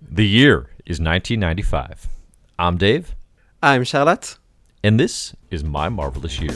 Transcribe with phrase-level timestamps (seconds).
[0.00, 2.08] The year is 1995.
[2.58, 3.14] I'm Dave,
[3.62, 4.38] I'm Charlotte.
[4.84, 6.54] and this is My Marvelous Year.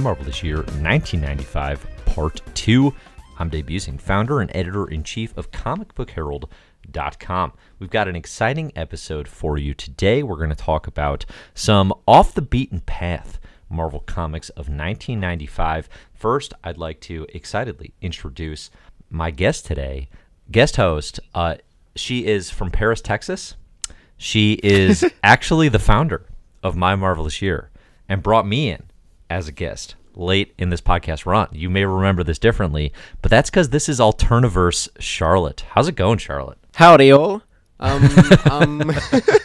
[0.00, 2.94] My Marvelous Year 1995, Part 2.
[3.38, 7.52] I'm Dave Buesing, founder and editor in chief of comicbookherald.com.
[7.78, 10.22] We've got an exciting episode for you today.
[10.22, 15.90] We're going to talk about some off the beaten path Marvel Comics of 1995.
[16.14, 18.70] First, I'd like to excitedly introduce
[19.10, 20.08] my guest today,
[20.50, 21.20] guest host.
[21.34, 21.56] Uh,
[21.94, 23.54] she is from Paris, Texas.
[24.16, 26.24] She is actually the founder
[26.62, 27.68] of My Marvelous Year
[28.08, 28.84] and brought me in
[29.30, 31.48] as a guest late in this podcast run.
[31.52, 35.64] You may remember this differently, but that's because this is Alterniverse Charlotte.
[35.70, 36.58] How's it going, Charlotte?
[36.74, 37.42] Howdy all.
[37.80, 38.10] Um,
[38.50, 38.92] um,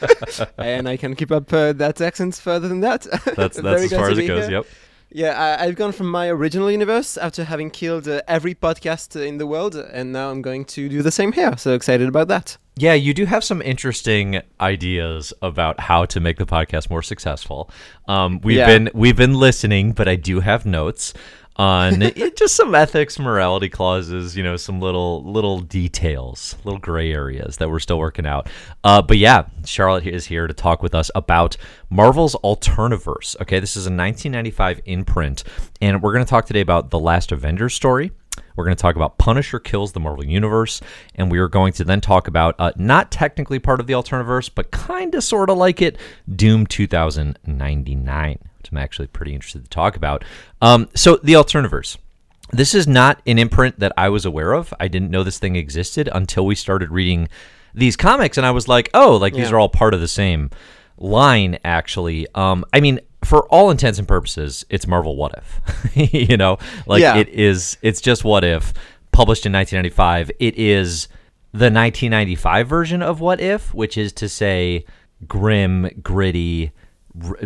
[0.57, 3.03] and I can keep up uh, that accent further than that.
[3.35, 4.47] That's that's as far as it goes.
[4.47, 4.57] here.
[4.57, 4.65] Yep.
[5.11, 9.37] Yeah, I, I've gone from my original universe after having killed uh, every podcast in
[9.37, 11.55] the world, and now I'm going to do the same here.
[11.57, 12.57] So excited about that.
[12.77, 17.69] Yeah, you do have some interesting ideas about how to make the podcast more successful.
[18.07, 18.65] Um, we've Yeah.
[18.67, 21.13] been we've been listening, but I do have notes
[21.55, 22.01] on
[22.37, 24.35] just some ethics, morality clauses.
[24.35, 28.49] You know, some little little details, little gray areas that we're still working out.
[28.83, 31.55] Uh, but yeah, Charlotte is here to talk with us about
[31.89, 33.39] Marvel's Alterniverse.
[33.41, 35.45] Okay, this is a 1995 imprint,
[35.81, 38.11] and we're going to talk today about the last Avengers story.
[38.55, 40.81] We're going to talk about Punisher kills the Marvel Universe,
[41.15, 44.49] and we are going to then talk about uh, not technically part of the Alterniverse,
[44.53, 45.97] but kind of sort of like it,
[46.33, 50.23] Doom 2099, which I'm actually pretty interested to talk about.
[50.61, 51.97] Um, so, the Alterniverse.
[52.51, 54.73] This is not an imprint that I was aware of.
[54.79, 57.27] I didn't know this thing existed until we started reading
[57.73, 60.51] these comics, and I was like, oh, like these are all part of the same
[60.97, 62.27] line, actually.
[62.35, 65.93] Um, I mean, for all intents and purposes, it's Marvel What If.
[66.13, 67.17] you know, like Yeah.
[67.17, 68.73] it is, it's just What If,
[69.11, 70.31] published in 1995.
[70.39, 71.07] It is
[71.51, 74.85] the 1995 version of What If, which is to say,
[75.27, 76.71] grim, gritty,
[77.25, 77.37] r-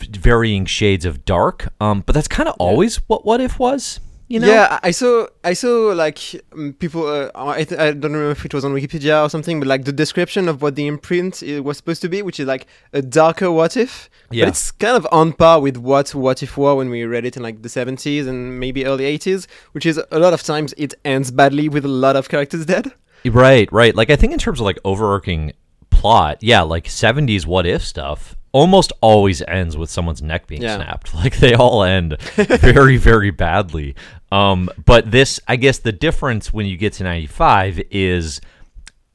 [0.00, 1.72] varying shades of dark.
[1.80, 4.00] Um, but that's kind of always what What If was.
[4.28, 4.46] You know?
[4.46, 6.18] Yeah, I saw I saw like
[6.52, 7.06] um, people.
[7.06, 9.84] Uh, I, th- I don't remember if it was on Wikipedia or something, but like
[9.86, 13.00] the description of what the imprint i- was supposed to be, which is like a
[13.00, 14.10] darker what if.
[14.30, 14.44] Yeah.
[14.44, 17.38] But it's kind of on par with what what if were when we read it
[17.38, 20.92] in like the 70s and maybe early 80s, which is a lot of times it
[21.06, 22.92] ends badly with a lot of characters dead.
[23.24, 23.94] Right, right.
[23.94, 25.52] Like I think in terms of like overarching
[25.88, 30.76] plot, yeah, like 70s what if stuff almost always ends with someone's neck being Yeah.
[30.76, 31.14] snapped.
[31.22, 33.94] Like they all end very very badly.
[34.32, 38.40] Um but this I guess the difference when you get to 95 is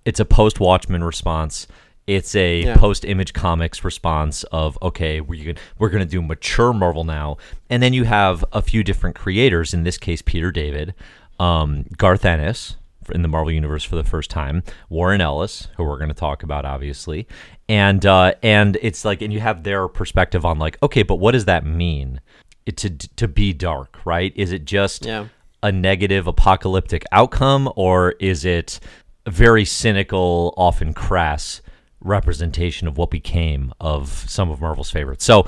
[0.05, 1.67] it's a post Watchmen response.
[2.07, 2.75] It's a Yeah.
[2.75, 7.37] post Image Comics response of okay, we're we're going to do mature Marvel now,
[7.69, 9.73] and then you have a few different creators.
[9.73, 10.93] In this case, Peter David,
[11.39, 12.75] um, Garth Ennis
[13.13, 16.41] in the Marvel Universe for the first time, Warren Ellis, who we're going to talk
[16.43, 17.25] about, obviously,
[17.69, 21.31] and uh, and it's like, and you have their perspective on like, okay, but what
[21.31, 22.19] does that mean?
[22.65, 24.31] It, to to be dark, right?
[24.35, 25.25] Is it just Yeah.
[25.61, 28.79] a negative apocalyptic outcome, or is it
[29.25, 31.61] a very cynical, often crass
[32.01, 35.25] representation of what became of some of Marvel's favorites?
[35.25, 35.47] So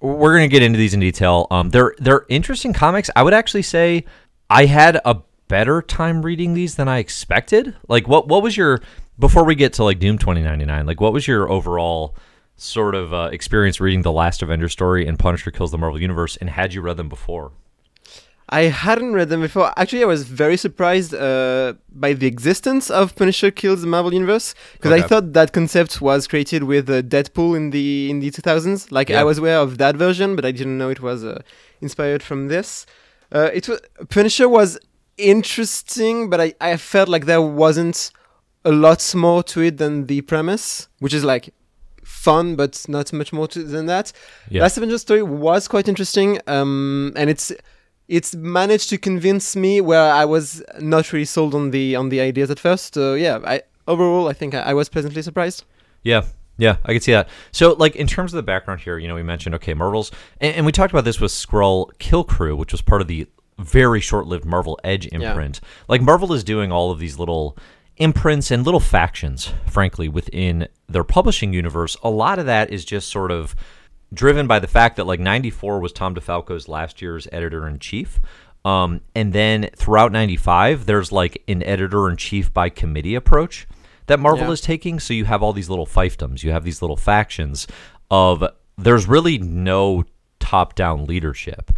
[0.00, 1.46] we're gonna get into these in detail.
[1.50, 3.10] Um, they're they're interesting comics.
[3.16, 4.04] I would actually say
[4.50, 5.16] I had a
[5.48, 7.74] better time reading these than I expected.
[7.88, 8.80] Like, what what was your
[9.18, 10.86] before we get to like Doom twenty ninety nine?
[10.86, 12.16] Like, what was your overall
[12.62, 16.36] sort of uh, experience reading the last Avenger story and Punisher kills the Marvel Universe?
[16.40, 17.52] And had you read them before?
[18.48, 19.72] I hadn't read them before.
[19.78, 24.54] Actually, I was very surprised uh, by the existence of Punisher kills the Marvel Universe
[24.74, 25.02] because Okay.
[25.02, 28.92] I thought that concept was created with uh, Deadpool in the in the 2000s.
[28.92, 29.20] Like Yeah.
[29.20, 31.40] I was aware of that version, but I didn't know it was uh,
[31.80, 32.84] inspired from this.
[33.34, 34.78] Uh, it was Punisher was
[35.16, 38.10] interesting, but I, I felt like there wasn't
[38.64, 41.54] a lot more to it than the premise, which is like
[42.22, 44.12] fun, but not much more to, than that.
[44.48, 44.62] Yeah.
[44.62, 47.52] Last Avenger story was quite interesting, um, and it's
[48.08, 52.20] it's managed to convince me where I was not really sold on the on the
[52.20, 52.94] ideas at first.
[52.94, 55.64] So yeah, I overall I think I, I was pleasantly surprised.
[56.02, 56.22] Yeah.
[56.58, 57.28] Yeah, I can see that.
[57.50, 60.54] So, like, in terms of the background here, you know, we mentioned, okay, Marvel's, and,
[60.54, 63.26] and we talked about this with Skrull Kill Crew, which was part of the
[63.58, 65.60] very short-lived Marvel Edge imprint.
[65.88, 67.56] Like Marvel is doing all of these little
[67.96, 71.96] imprints and little factions, frankly, within their publishing universe.
[72.02, 73.54] A lot of that is just sort of
[74.12, 78.20] driven by the fact that like 94 was Tom DeFalco's last year's editor in chief.
[78.64, 83.66] Um, and then throughout 95, there's like an editor in chief by committee approach
[84.06, 84.52] that Marvel Yeah.
[84.52, 85.00] is taking.
[85.00, 87.66] So you have all these little fiefdoms, you have these little factions
[88.10, 88.44] of
[88.78, 90.04] there's really no
[90.38, 91.70] top down leadership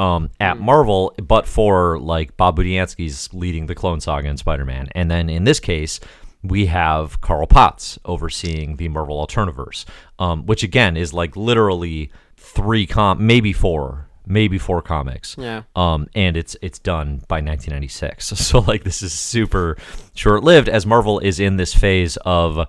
[0.00, 4.88] um, at Marvel, but for like Bob Budiansky's leading the Clone Saga and Spider Man.
[4.94, 6.00] And then in this case,
[6.42, 9.84] we have Carl Potts overseeing the Marvel Alterniverse,
[10.18, 15.36] um, which again is like literally three com, maybe four, maybe four comics.
[15.38, 15.64] Yeah.
[15.76, 18.32] Um, and it's it's done by 1996.
[18.36, 19.76] So like this is super
[20.14, 22.66] short lived as Marvel is in this phase of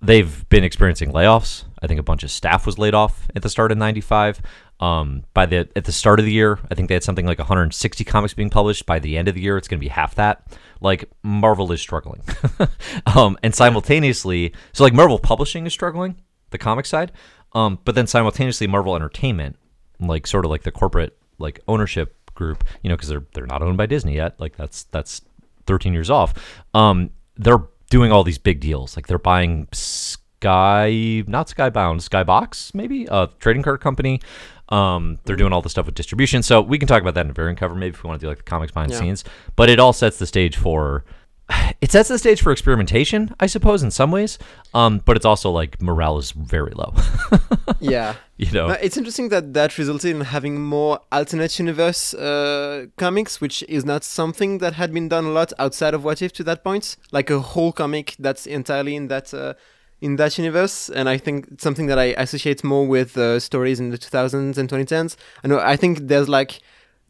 [0.00, 1.64] they've been experiencing layoffs.
[1.82, 4.40] I think a bunch of staff was laid off at the start of '95.
[4.80, 7.38] Um, by the at the start of the year, I think they had something like
[7.38, 8.86] 160 comics being published.
[8.86, 10.46] By the end of the year, it's going to be half that.
[10.80, 12.22] Like Marvel is struggling,
[13.06, 16.16] um, and simultaneously, so like Marvel Publishing is struggling,
[16.50, 17.10] the comic side,
[17.54, 19.56] um, but then simultaneously, Marvel Entertainment,
[19.98, 23.62] like sort of like the corporate like ownership group, you know, because they're they're not
[23.62, 24.38] owned by Disney yet.
[24.38, 25.22] Like that's that's
[25.66, 26.34] 13 years off.
[26.74, 28.96] Um, they're doing all these big deals.
[28.96, 34.20] Like they're buying Sky, not Skybound, Skybox, maybe a trading card company.
[34.70, 36.42] Um, they're doing all the stuff with distribution.
[36.42, 38.24] So we can talk about that in a variant cover, maybe if we want to
[38.24, 39.00] do like the comics behind the Yeah.
[39.00, 39.24] scenes.
[39.56, 41.04] But it all sets the stage for.
[41.80, 44.36] It sets the stage for experimentation, I suppose, in some ways.
[44.74, 46.92] Um, but it's also like morale is very low.
[47.80, 48.14] yeah.
[48.36, 53.62] you know, it's interesting that that resulted in having more alternate universe uh, comics, which
[53.68, 56.64] is not something that had been done a lot outside of What If to that
[56.64, 56.96] point.
[57.12, 59.54] Like a whole comic that's entirely in that uh,
[60.00, 63.80] in that universe, and I think it's something that I associate more with uh, stories
[63.80, 65.16] in the 2000s and 2010s.
[65.42, 66.60] I know I think there's like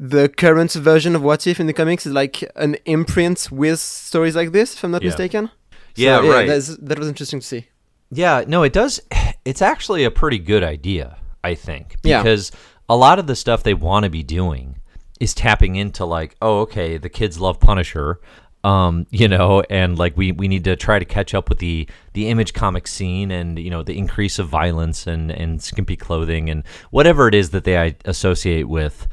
[0.01, 4.35] the current version of What If in the comics is like an imprint with stories
[4.37, 5.09] like this, if I'm not Yeah.
[5.09, 5.51] mistaken.
[5.97, 6.47] Yeah, right.
[6.47, 7.67] That was interesting to see.
[8.11, 9.01] Yeah, no, it does.
[9.45, 12.23] It's actually a pretty good idea, I think, Yeah.
[12.23, 12.53] because
[12.89, 14.77] a lot of the stuff they want to be doing
[15.21, 18.21] is tapping into like, oh, okay, the kids love Punisher,
[18.69, 21.89] um, you know, and like we we need to try to catch up with the
[22.13, 26.51] the image comic scene and you know the increase of violence and and skimpy clothing
[26.51, 29.09] and whatever it is that they associate with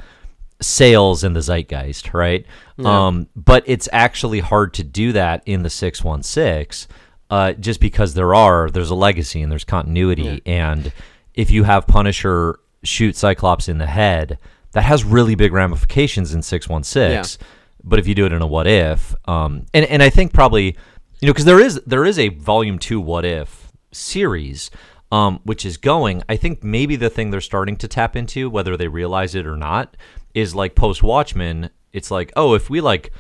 [0.61, 2.45] sales in the zeitgeist, right?
[2.85, 6.93] Um, but it's actually hard to do that in the 616
[7.29, 10.41] uh, just because there are, there's a legacy and there's continuity.
[10.45, 10.93] And
[11.33, 14.37] if you have Punisher shoot Cyclops in the head,
[14.71, 17.45] that has really big ramifications in 616.
[17.87, 20.75] But if you do it in a what if, um, and, and I think probably,
[21.21, 24.71] you know, because there is there is a volume two what if series,
[25.11, 26.23] um, which is going.
[26.27, 29.55] I think maybe the thing they're starting to tap into, whether they realize it or
[29.55, 29.95] not,
[30.33, 31.69] is like post Watchmen.
[31.93, 33.11] It's like, oh, if we like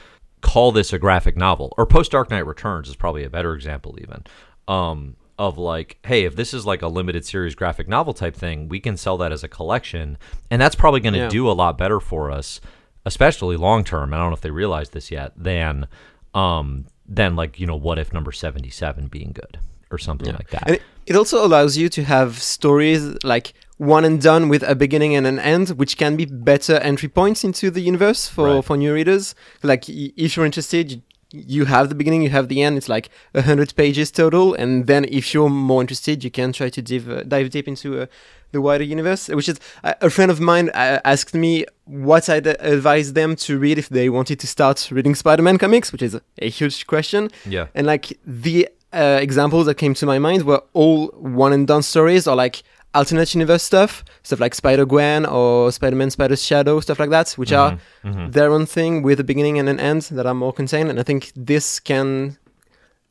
[0.41, 3.97] call this a graphic novel, or post Dark Knight Returns is probably a better example,
[4.01, 4.23] even.
[4.67, 8.69] Um, of like, hey, if this is like a limited series graphic novel type thing,
[8.69, 10.17] we can sell that as a collection,
[10.49, 11.29] and that's probably going to Yeah.
[11.29, 12.61] do a lot better for us,
[13.05, 14.13] especially long term.
[14.13, 15.31] I don't know if they realize this yet.
[15.35, 15.87] Than,
[16.33, 19.59] um, than like you know, what if number seventy seven being good
[19.91, 20.63] or something like that.
[20.67, 24.73] And it- it also allows you to have stories like one and done with a
[24.73, 28.65] beginning and an end, which can be better entry points into the universe for, Right.
[28.65, 29.35] for new readers.
[29.61, 31.01] Like if you're interested, you,
[31.47, 32.77] you have the beginning, you have the end.
[32.77, 36.69] It's like a hundred pages total, and then if you're more interested, you can try
[36.69, 38.05] to dive uh, dive deep into uh,
[38.51, 39.27] the wider universe.
[39.29, 43.59] Which is uh, a friend of mine uh, asked me what I'd advise them to
[43.59, 47.29] read if they wanted to start reading Spider-Man comics, which is a, huge question.
[47.45, 51.67] yeah, And like the uh, examples that came to my mind were all one and
[51.67, 52.63] done stories or like
[52.95, 57.31] alternate universe stuff, stuff like Spider Gwen or Spider Man Spider Shadow, stuff like that,
[57.33, 58.31] which are Mhm.
[58.31, 60.89] their own thing with a beginning and an end that are more contained.
[60.89, 62.37] And I think this can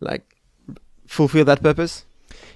[0.01, 0.23] like
[1.07, 2.05] fulfill that purpose.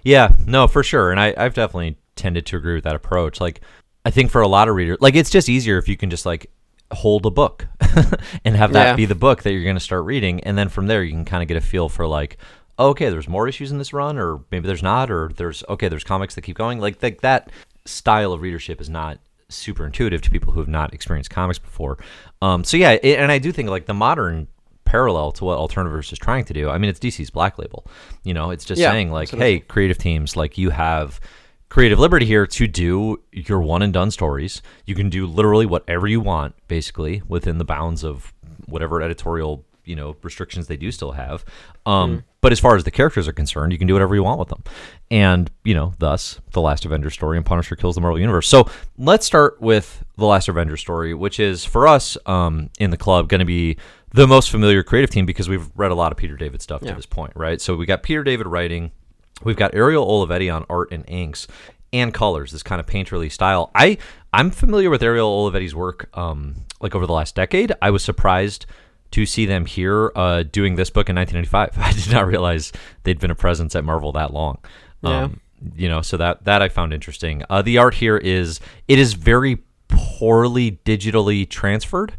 [0.03, 1.11] Yeah, no, for sure.
[1.11, 3.41] And I, I've definitely tended to agree with that approach.
[3.41, 3.61] Like,
[4.05, 6.25] I think for a lot of readers, like, it's just easier if you can just,
[6.27, 6.51] like,
[6.93, 7.67] hold a book
[8.45, 8.95] and have that Yeah.
[8.97, 10.41] be the book that you're going to start reading.
[10.45, 12.39] And then from there, you can kind of get a feel for, like,
[12.79, 16.05] okay, there's more issues in this run, or maybe there's not, or there's, okay, there's
[16.05, 16.79] comics that keep going.
[16.79, 17.51] Like, like that
[17.85, 19.19] style of readership is not
[19.49, 21.99] super intuitive to people who have not experienced comics before.
[22.43, 24.47] Um, so, yeah, it, and I do think, like, the modern
[24.85, 26.71] parallel to what Alterniverse is trying to do.
[26.71, 27.87] I mean, it's DC's Black Label.
[28.25, 29.53] You know, it's just Yeah, saying like, absolutely.
[29.55, 31.21] hey, creative teams, like you have
[31.69, 34.63] creative liberty here to do your one and done stories.
[34.87, 38.33] You can do literally whatever you want, basically within the bounds of
[38.65, 41.45] whatever editorial you know restrictions they do still have.
[41.85, 44.38] Um, But as far as the characters are concerned, you can do whatever you want
[44.38, 44.62] with them,
[45.11, 48.47] and you know, thus the Last Avenger story and Punisher kills the Marvel Universe.
[48.49, 52.97] So let's start with the Last Avenger story, which is for us um, in the
[52.97, 53.76] club going to be
[54.12, 56.90] the most familiar creative team because we've read a lot of Peter David stuff Yeah.
[56.90, 57.61] to this point, right?
[57.61, 58.92] So we got Peter David writing,
[59.42, 61.49] we've got Ariel Olivetti on art and inks
[61.92, 63.71] and colors, this kind of painterly style.
[63.75, 63.99] I
[64.33, 67.73] I'm familiar with Ariel Olivetti's work, um, like over the last decade.
[67.83, 68.64] I was surprised
[69.12, 71.79] to see them here uh, doing this book in 1995.
[71.79, 72.73] I did not realize
[73.05, 74.59] they'd been a presence at Marvel that long.
[75.03, 75.25] Yeah.
[75.25, 75.41] Um,
[75.77, 77.43] you know, so that that I found interesting.
[77.50, 82.15] Uh, the art here is it is very poorly digitally transferred.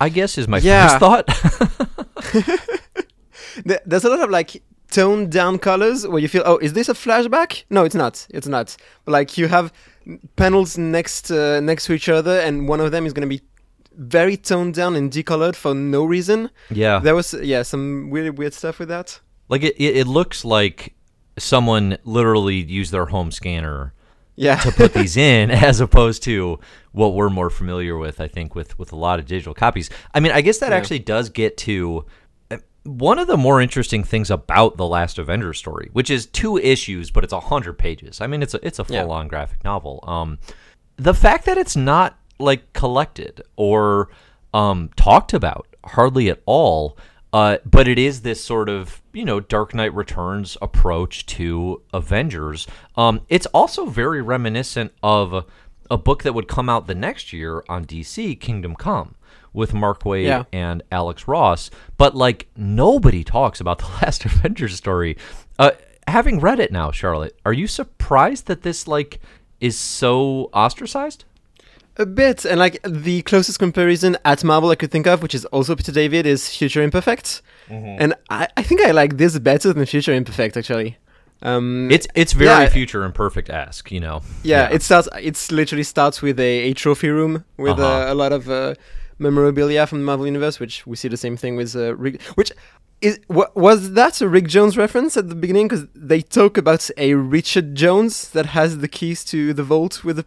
[0.00, 0.86] I guess is my Yeah.
[0.88, 1.26] first thought.
[3.84, 6.94] There's a lot of like toned down colors where you feel, oh, is this a
[6.94, 7.64] flashback?
[7.70, 8.26] No, it's not.
[8.30, 8.76] It's not.
[9.04, 9.72] But, like you have
[10.36, 13.42] panels next uh, next to each other, and one of them is going to be
[13.98, 16.50] very toned down and decolored for no reason.
[16.70, 19.20] yeah, There was yeah some weird weird stuff with that.
[19.48, 20.94] like it, it, it looks like
[21.36, 23.92] someone literally used their home scanner
[24.36, 24.56] Yeah.
[24.60, 26.58] to put these in as opposed to
[26.92, 30.20] what we're more familiar with i think with with a lot of digital copies i
[30.20, 30.76] mean i guess that Yeah.
[30.78, 32.04] actually does get to
[32.50, 36.56] uh, one of the more interesting things about the last avenger story which is two
[36.58, 39.02] issues but it's a hundred pages i mean it's a it's a Yeah.
[39.02, 40.38] full-on graphic novel um
[40.96, 44.08] the fact that it's not like collected or
[44.54, 46.96] um talked about hardly at all
[47.30, 52.66] uh, but it is this sort of you know Dark Knight Returns approach to Avengers.
[52.96, 55.44] Um, it's also very reminiscent of
[55.90, 59.14] a book that would come out the next year on DC, Kingdom Come,
[59.52, 60.44] with Mark Waid Yeah.
[60.54, 61.68] and Alex Ross.
[61.98, 65.18] But like nobody talks about the last Avengers story.
[65.58, 65.72] Uh,
[66.06, 69.20] having read it now, Charlotte, are you surprised that this like
[69.60, 71.26] is so ostracized?
[72.00, 75.44] A bit, and like the closest comparison at Marvel I could think of, which is
[75.46, 79.84] also Peter David, is Future Imperfect, and I, I think I like this better than
[79.84, 80.96] Future Imperfect actually.
[81.42, 82.68] Um, It's it's very Yeah.
[82.68, 84.22] future imperfect esque, you know.
[84.42, 85.08] yeah, it starts.
[85.20, 88.08] It's literally starts with a, a trophy room with Uh-huh.
[88.08, 88.74] uh, a lot of uh,
[89.18, 92.20] memorabilia from the Marvel universe, which we see the same thing with uh, Rick.
[92.34, 92.50] Which
[93.00, 95.68] is wa- was that a Rick Jones reference at the beginning?
[95.68, 100.16] Because they talk about a Richard Jones that has the keys to the vault with
[100.16, 100.24] the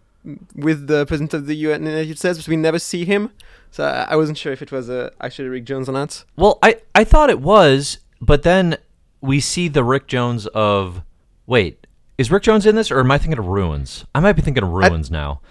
[0.56, 3.32] with the president of the United States, but we never see him.
[3.72, 6.24] So I, I wasn't sure if it was uh, actually Rick Jones or not.
[6.36, 8.78] Well, I, I thought it was, but then
[9.22, 11.04] we see the Rick Jones of.
[11.48, 11.88] Wait,
[12.18, 14.06] is Rick Jones in this, or am I thinking of Ruins?
[14.13, 15.42] I might be thinking of Ruins now.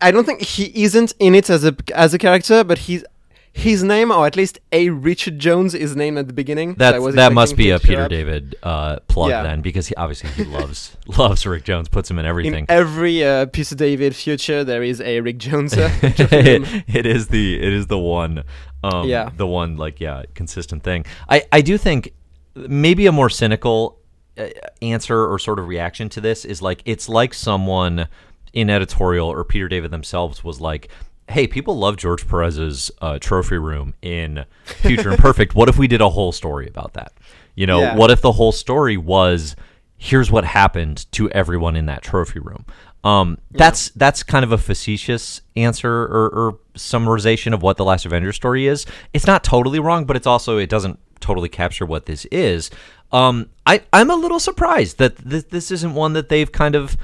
[0.00, 3.04] I don't think he isn't in it as a as a character, but he's
[3.52, 6.70] his name, or at least a Richard Jones, is named at the beginning.
[6.74, 8.10] so That was that must be a Peter up.
[8.10, 9.42] David uh, plug Yeah.
[9.42, 12.64] then, because he, obviously he loves loves Rick Jones, puts him in everything.
[12.64, 15.76] In every uh, Peter David future, there is a Rick Jones.
[15.76, 16.64] Uh, room.
[16.86, 18.44] it is the it is the one
[18.84, 19.30] um Yeah.
[19.36, 22.12] the one like yeah consistent thing i i do think
[22.54, 23.98] maybe a more cynical
[24.38, 24.46] uh,
[24.80, 28.08] answer or sort of reaction to this is like it's like someone
[28.54, 30.88] in editorial or peter david themselves was like
[31.30, 36.00] hey people love george perez's uh, trophy room in future imperfect what if we did
[36.00, 37.12] a whole story about that
[37.54, 37.96] you know Yeah.
[37.96, 39.56] what if the whole story was
[39.96, 42.64] here's what happened to everyone in that trophy room
[43.02, 48.04] um, that's that's kind of a facetious answer or, or summarization of what the Last
[48.04, 48.84] Avenger story is.
[49.14, 52.68] It's not totally wrong, but it's also it doesn't totally capture what this is.
[53.10, 56.98] Um, I I'm a little surprised that this, this isn't one that they've kind of.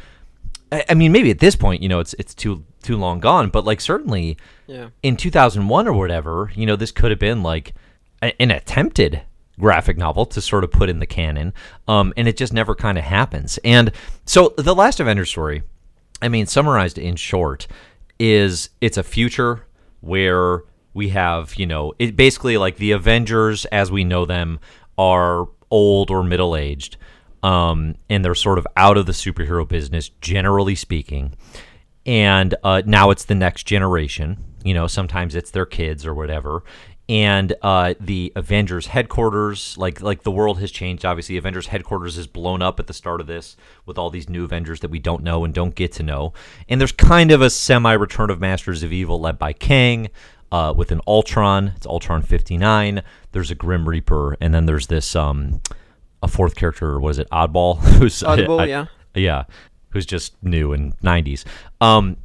[0.72, 3.64] I, mean, maybe at this point, you know, it's it's too too long gone, but
[3.64, 4.88] like certainly yeah.
[5.02, 7.74] in 2001 or whatever, you know, this could have been like
[8.22, 9.22] a, an attempted
[9.58, 11.54] graphic novel to sort of put in the canon,
[11.88, 13.58] um, and it just never kind of happens.
[13.64, 13.92] And
[14.24, 15.62] so, the Last Avenger story,
[16.20, 17.66] I mean, summarized in short,
[18.18, 19.66] is it's a future
[20.00, 20.62] where
[20.94, 24.58] we have, you know, it basically like the Avengers as we know them
[24.98, 26.96] are old or middle aged.
[27.46, 31.34] Um, and they're sort of out of the superhero business, generally speaking
[32.06, 34.38] and uh, now it's the next generation.
[34.64, 36.62] You know, sometimes it's their kids or whatever.
[37.08, 41.04] And uh, the Avengers headquarters, like like the world has changed.
[41.04, 44.44] Obviously, Avengers headquarters is blown up at the start of this with all these new
[44.44, 46.32] Avengers that we don't know and don't get to know.
[46.68, 50.08] And there's kind of a semi Return of Masters of Evil led by Kang.
[50.52, 53.02] Uh, with an Ultron, it's Ultron 59.
[53.32, 55.60] There's a Grim Reaper, and then there's this um,
[56.26, 57.00] a fourth character.
[57.00, 57.28] What is it?
[57.30, 58.86] Oddball, who's Audible, I- yeah.
[59.14, 59.44] yeah,
[59.90, 61.44] who's just new in '90s.
[61.80, 62.16] Um,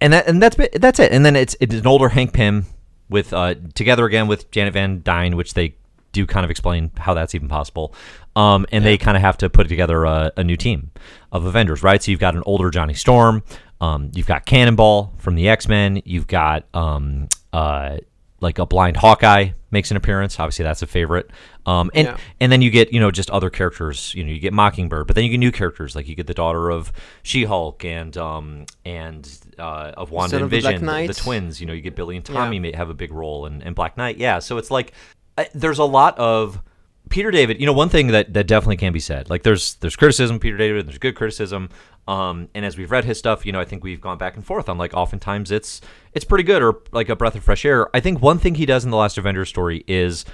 [0.00, 1.10] and that and that's that's it.
[1.12, 2.66] And then it's it's an older Hank Pym
[3.08, 5.74] with uh together again with Janet Van Dyne, which they
[6.12, 7.94] do kind of explain how that's even possible.
[8.36, 10.90] Um, and they kind of have to put together a, a new team
[11.32, 12.02] of Avengers, right?
[12.02, 13.42] So you've got an older Johnny Storm,
[13.80, 17.98] um, you've got Cannonball from the X Men, you've got um, uh,
[18.40, 20.38] like a blind Hawkeye makes an appearance.
[20.38, 21.30] Obviously, that's a favorite.
[21.64, 22.16] Um, and Yeah.
[22.40, 24.14] and then you get you know just other characters.
[24.14, 26.34] You know, you get Mockingbird, but then you get new characters like you get the
[26.34, 29.26] daughter of She-Hulk and um and
[29.58, 31.60] uh, of Wanda Son and Vision, the, the twins.
[31.60, 32.34] You know, you get Billy and Yeah.
[32.34, 34.18] Tommy may have a big role in, in Black Knight.
[34.18, 34.92] Yeah, so it's like
[35.38, 36.60] uh, there's a lot of
[37.08, 37.58] Peter David.
[37.60, 39.30] You know, one thing that that definitely can be said.
[39.30, 41.70] Like there's there's criticism Peter David, and there's good criticism.
[42.08, 44.44] Um, and as we've read his stuff, you know, I think we've gone back and
[44.46, 45.80] forth on like oftentimes it's
[46.12, 47.88] it's pretty good or like a breath of fresh air.
[47.94, 50.24] I think one thing he does in the Last Avengers story is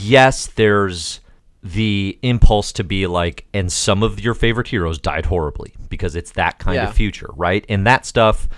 [0.00, 1.20] yes, there's
[1.62, 6.32] the impulse to be like, and some of your favorite heroes died horribly because it's
[6.32, 6.88] that kind Yeah.
[6.88, 7.64] of future, right?
[7.68, 8.48] And that stuff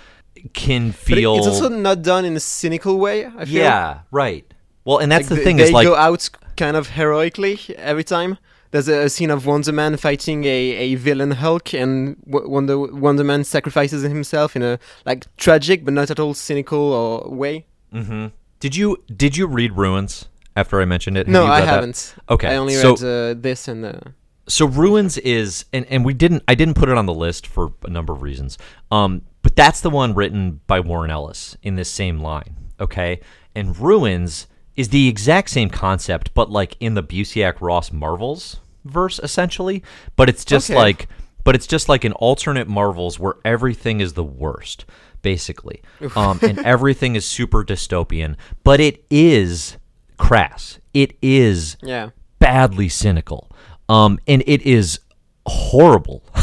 [0.53, 3.25] can But feel it's also not done in a cynical way.
[3.25, 3.61] I feel.
[3.63, 4.45] yeah, right.
[4.85, 8.03] Well, and that's Like, the thing they is like go out kind of heroically every
[8.03, 8.37] time.
[8.75, 12.77] There's a, a scene of Wonder Man fighting a, a villain Hulk, and W- Wonder
[12.77, 17.65] Wonder Man sacrifices himself in a like tragic but not at all cynical or way.
[17.93, 18.27] hmm
[18.59, 20.27] Did you did you read Ruins
[20.57, 21.27] after I mentioned it?
[21.27, 21.67] Have no, I read that?
[21.67, 22.15] haven't.
[22.29, 23.03] Okay, I only so read
[23.37, 23.99] uh, this and uh,
[24.45, 27.71] so Ruins is and and we didn't I didn't put it on the list for
[27.85, 28.57] a number of reasons.
[28.91, 32.57] Um, but that's the one written by Warren Ellis in this same line.
[32.81, 33.21] Okay,
[33.55, 39.19] and Ruins is the exact same concept, but like in the Busiek Ross Marvels verse
[39.21, 39.83] essentially.
[40.15, 40.77] But it's just Okay.
[40.79, 41.07] like
[41.43, 44.83] but it's just like an alternate Marvels where everything is the worst,
[45.21, 45.83] basically,
[46.15, 48.35] um, and everything is super dystopian.
[48.63, 49.77] But it is
[50.17, 50.79] crass.
[50.95, 52.09] It is yeah.
[52.39, 53.51] badly cynical,
[53.89, 54.99] um, and it is
[55.45, 56.23] horrible.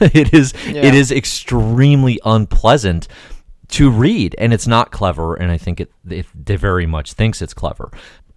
[0.00, 0.86] it is Yeah.
[0.86, 3.08] it is extremely unpleasant
[3.68, 5.34] to read, and it's not clever.
[5.34, 7.90] And I think it it, it very much thinks it's clever.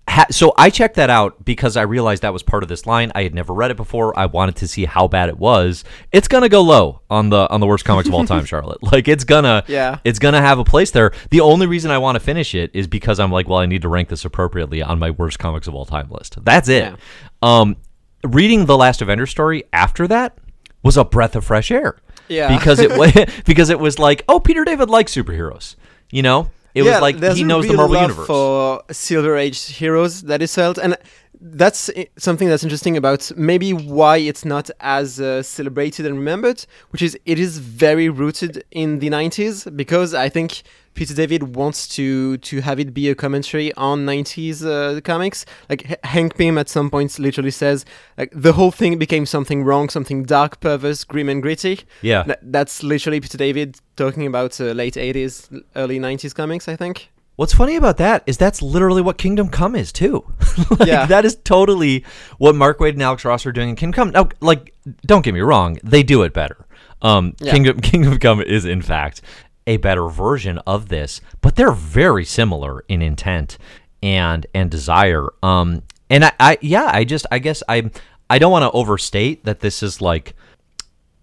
[0.09, 3.11] Ha- so I checked that out because I realized that was part of this line.
[3.13, 4.17] I had never read it before.
[4.17, 5.83] I wanted to see how bad it was.
[6.11, 8.81] It's gonna go low on the on the worst comics of all time, Charlotte.
[8.81, 9.99] Like it's gonna Yeah.
[10.03, 11.11] it's gonna have a place there.
[11.29, 13.83] The only reason I want to finish it is because I'm like, well, I need
[13.83, 16.43] to rank this appropriately on my worst comics of all time list.
[16.43, 16.83] That's it.
[16.83, 16.95] Yeah.
[17.41, 17.77] Um,
[18.23, 20.37] reading the last Avenger story after that
[20.83, 21.97] was a breath of fresh air.
[22.27, 22.55] Yeah.
[22.57, 25.75] because it because it was like, oh, Peter David likes superheroes.
[26.11, 26.49] You know,
[26.79, 28.27] it yeah, was like he knows the Marvel love universe.
[28.27, 30.97] for Silver Age heroes that is felt, and
[31.41, 37.01] that's something that's interesting about maybe why it's not as uh, celebrated and remembered, which
[37.01, 40.63] is it is very rooted in the 90s because I think
[40.99, 45.45] Peter David wants to to have it be a commentary on 90s uh, comics.
[45.69, 47.85] Like H- Hank Pym at some points literally says
[48.17, 51.79] like the whole thing became something wrong, something dark, perverse, grim and gritty.
[52.01, 55.33] yeah, Th- That's literally Peter David talking about uh, late 80s,
[55.77, 57.09] early 90s comics, I think.
[57.37, 60.25] What's funny about that is that's literally what Kingdom Come is too.
[60.79, 61.05] like, Yeah.
[61.05, 62.03] that is totally
[62.39, 64.11] what Mark Waid and Alex Ross are doing in Kingdom Come.
[64.11, 64.73] Now, like,
[65.05, 66.65] don't get me wrong, they do it better.
[67.01, 67.53] Um, Yeah.
[67.53, 69.21] Kingdom Kingdom Come is in fact
[69.69, 73.57] a better version of this, but they're very similar in intent
[74.03, 75.29] and and desire.
[75.41, 77.89] Um, and I, I yeah, I just I guess I
[78.29, 80.33] I don't want to overstate that this is like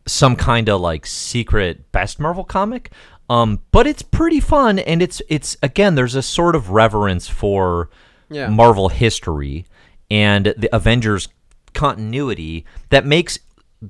[0.07, 2.91] some kind of like secret best Marvel comic.
[3.29, 7.91] Um, but it's pretty fun, and it's it's again there's a sort of reverence for
[8.31, 8.49] Yeah.
[8.49, 9.67] Marvel history
[10.11, 11.29] and the Avengers
[11.75, 13.39] continuity that makes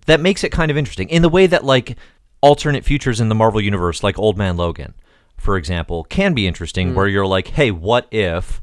[0.06, 1.96] that makes it kind of interesting in the way that like
[2.40, 4.94] alternate futures in the Marvel universe, like Old Man Logan,
[5.37, 6.94] for example, can be interesting.
[6.94, 8.61] Where you're like, hey, what if,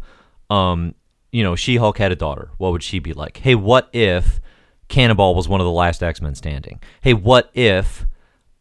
[0.49, 0.95] um,
[1.31, 2.51] you know, She Hulk had a daughter?
[2.57, 3.37] What would she be like?
[3.37, 4.39] Hey, what if
[4.87, 6.79] Cannonball was one of the last X Men standing?
[7.01, 8.05] Hey, what if,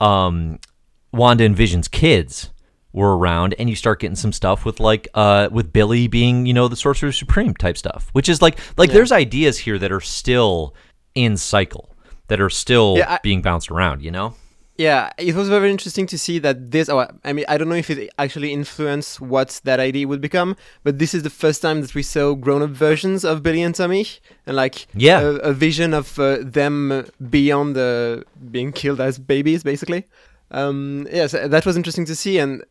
[0.01, 0.59] um,
[1.13, 2.51] Wanda and Vision's kids
[2.95, 6.53] were around and you start getting some stuff with like uh with Billy being, you
[6.53, 8.09] know, the Sorcerer Supreme type stuff.
[8.13, 8.95] Which is like like Yeah.
[8.97, 10.75] there's ideas here that are still
[11.15, 11.95] in cycle,
[12.29, 14.35] that are still Yeah, I- being bounced around, you know?
[14.79, 16.89] Yeah, it was very interesting to see that this.
[16.89, 20.57] Oh, I mean, I don't know if it actually influenced what that idea would become,
[20.83, 24.07] but this is the first time that we saw grown-up versions of Billy and Tommy,
[24.47, 25.21] and like Yeah.
[25.21, 30.07] a, a vision of uh, them beyond uh, being killed as babies, basically.
[30.51, 32.63] Um, yes, that was interesting to see, and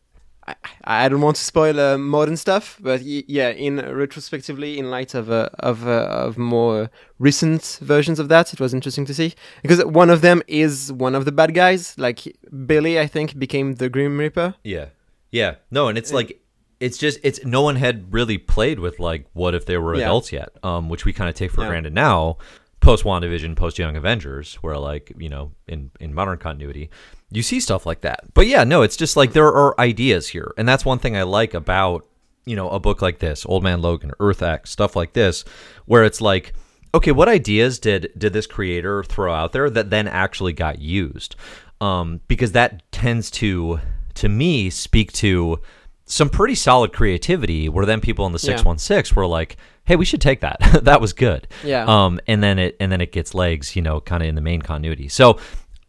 [0.48, 4.90] I, I don't want to spoil uh, modern stuff, but y- yeah, in retrospectively, in
[4.90, 9.14] light of uh, of uh, of more recent versions of that, it was interesting to
[9.14, 11.96] see because one of them is one of the bad guys.
[11.98, 12.20] Like
[12.66, 14.54] Billy, I think, became the Grim Reaper.
[14.64, 14.86] Yeah.
[15.30, 15.54] Yeah.
[15.70, 16.40] No, and it's like
[16.80, 20.06] it's just it's no one had really played with like what if they were Yeah.
[20.06, 21.68] adults yet, um, which we kind of take for Yeah.
[21.68, 22.38] granted now,
[22.80, 26.90] post WandaVision, post Young Avengers, where like you know in in modern continuity,
[27.32, 28.32] you see stuff like that.
[28.34, 31.22] But yeah, no, it's just like there are ideas here, and that's one thing I
[31.22, 32.06] like about
[32.44, 35.44] you know a book like this, Old Man Logan, Earth X, stuff like this,
[35.86, 36.52] where it's like.
[36.94, 41.36] Okay, what ideas did did this creator throw out there that then actually got used?
[41.80, 43.80] Um, because that tends to,
[44.16, 45.58] to me, speak to
[46.04, 48.56] some pretty solid creativity where then people in the Yeah.
[48.56, 51.86] 616 were like hey we should take that that was good Yeah.
[51.86, 54.42] um and then it and then it gets legs you know kind of in the
[54.42, 55.38] main continuity so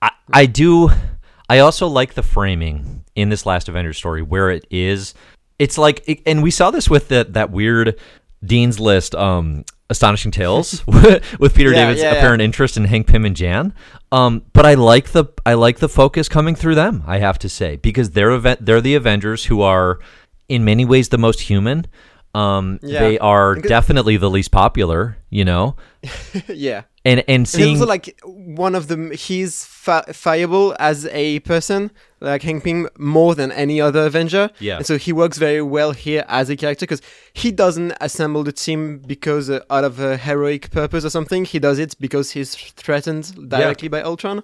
[0.01, 0.89] i i do
[1.49, 5.13] i also like the framing in this last avengers story where it is
[5.59, 7.99] it's like it, and we saw this with the, that weird
[8.43, 12.17] dean's list um astonishing tales with peter Yeah, david's yeah, yeah.
[12.17, 13.73] apparent interest in hank pym and jan
[14.13, 17.03] um, but I like the I like the focus coming through them.
[17.07, 19.97] I have to say because they're event they're the Avengers who are
[20.47, 21.87] in many ways the most human.
[22.33, 22.99] Um, Yeah.
[22.99, 25.17] They are definitely the least popular.
[25.29, 25.75] You know,
[26.47, 26.83] yeah.
[27.05, 29.11] and and seeing also like one of them.
[29.11, 31.91] He's fi- fiable as a person,
[32.21, 34.49] like Hank Pym, more than any other Avenger.
[34.59, 34.77] Yeah.
[34.77, 37.01] And so he works very well here as a character because
[37.33, 41.45] he doesn't assemble the team because uh, out of a heroic purpose or something.
[41.45, 44.43] He does it because he's threatened directly by Ultron.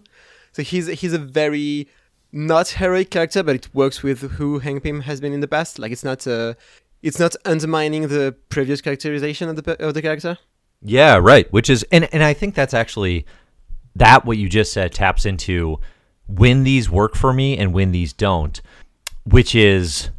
[0.53, 1.87] So he's he's a very
[2.31, 5.79] not heroic character, but it works with who Hank Pym has been in the past.
[5.79, 6.53] Like it's not uh,
[7.01, 10.37] it's not undermining the previous characterization of the of the character.
[10.81, 11.51] Yeah, right.
[11.51, 13.25] Which is and and I think that's actually
[13.95, 15.79] that what you just said taps into
[16.27, 18.61] when these work for me and when these don't,
[19.23, 20.09] which is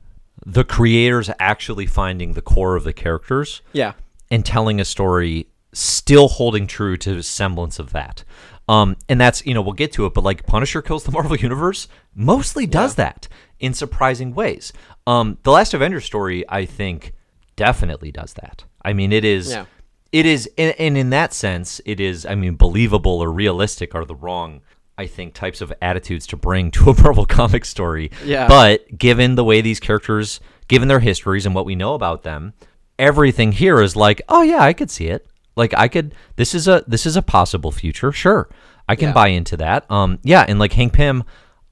[0.44, 3.92] the creators actually finding the core of the characters Yeah.
[4.30, 8.24] and telling a story still holding true to semblance of that.
[8.70, 11.36] Um, and that's you know we'll get to it, but like Punisher kills the Marvel
[11.36, 13.26] Universe mostly does that
[13.58, 14.72] in surprising ways.
[15.06, 17.12] Um, the Last Avenger story, I think,
[17.56, 18.64] definitely does that.
[18.82, 19.64] I mean, it is Yeah.
[20.12, 24.04] it is and, and in that sense it is i mean believable or realistic are
[24.04, 24.60] the wrong
[24.98, 28.48] i think types of attitudes to bring to a marvel comic story Yeah.
[28.48, 32.54] but given the way these characters given their histories and what we know about them
[32.98, 35.26] everything here is like oh yeah i could see it
[35.60, 38.48] like i could this is a this is a possible future sure
[38.88, 39.14] i can Yeah.
[39.20, 41.22] buy into that um yeah and like hank pym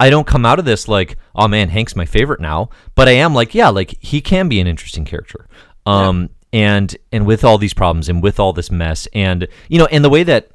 [0.00, 3.14] I don't come out of this like, oh man, Hank's my favorite now, but I
[3.24, 5.48] am like, yeah, like he can be an interesting character.
[5.86, 9.86] Um, and and with all these problems and with all this mess and you know
[9.86, 10.50] and the way that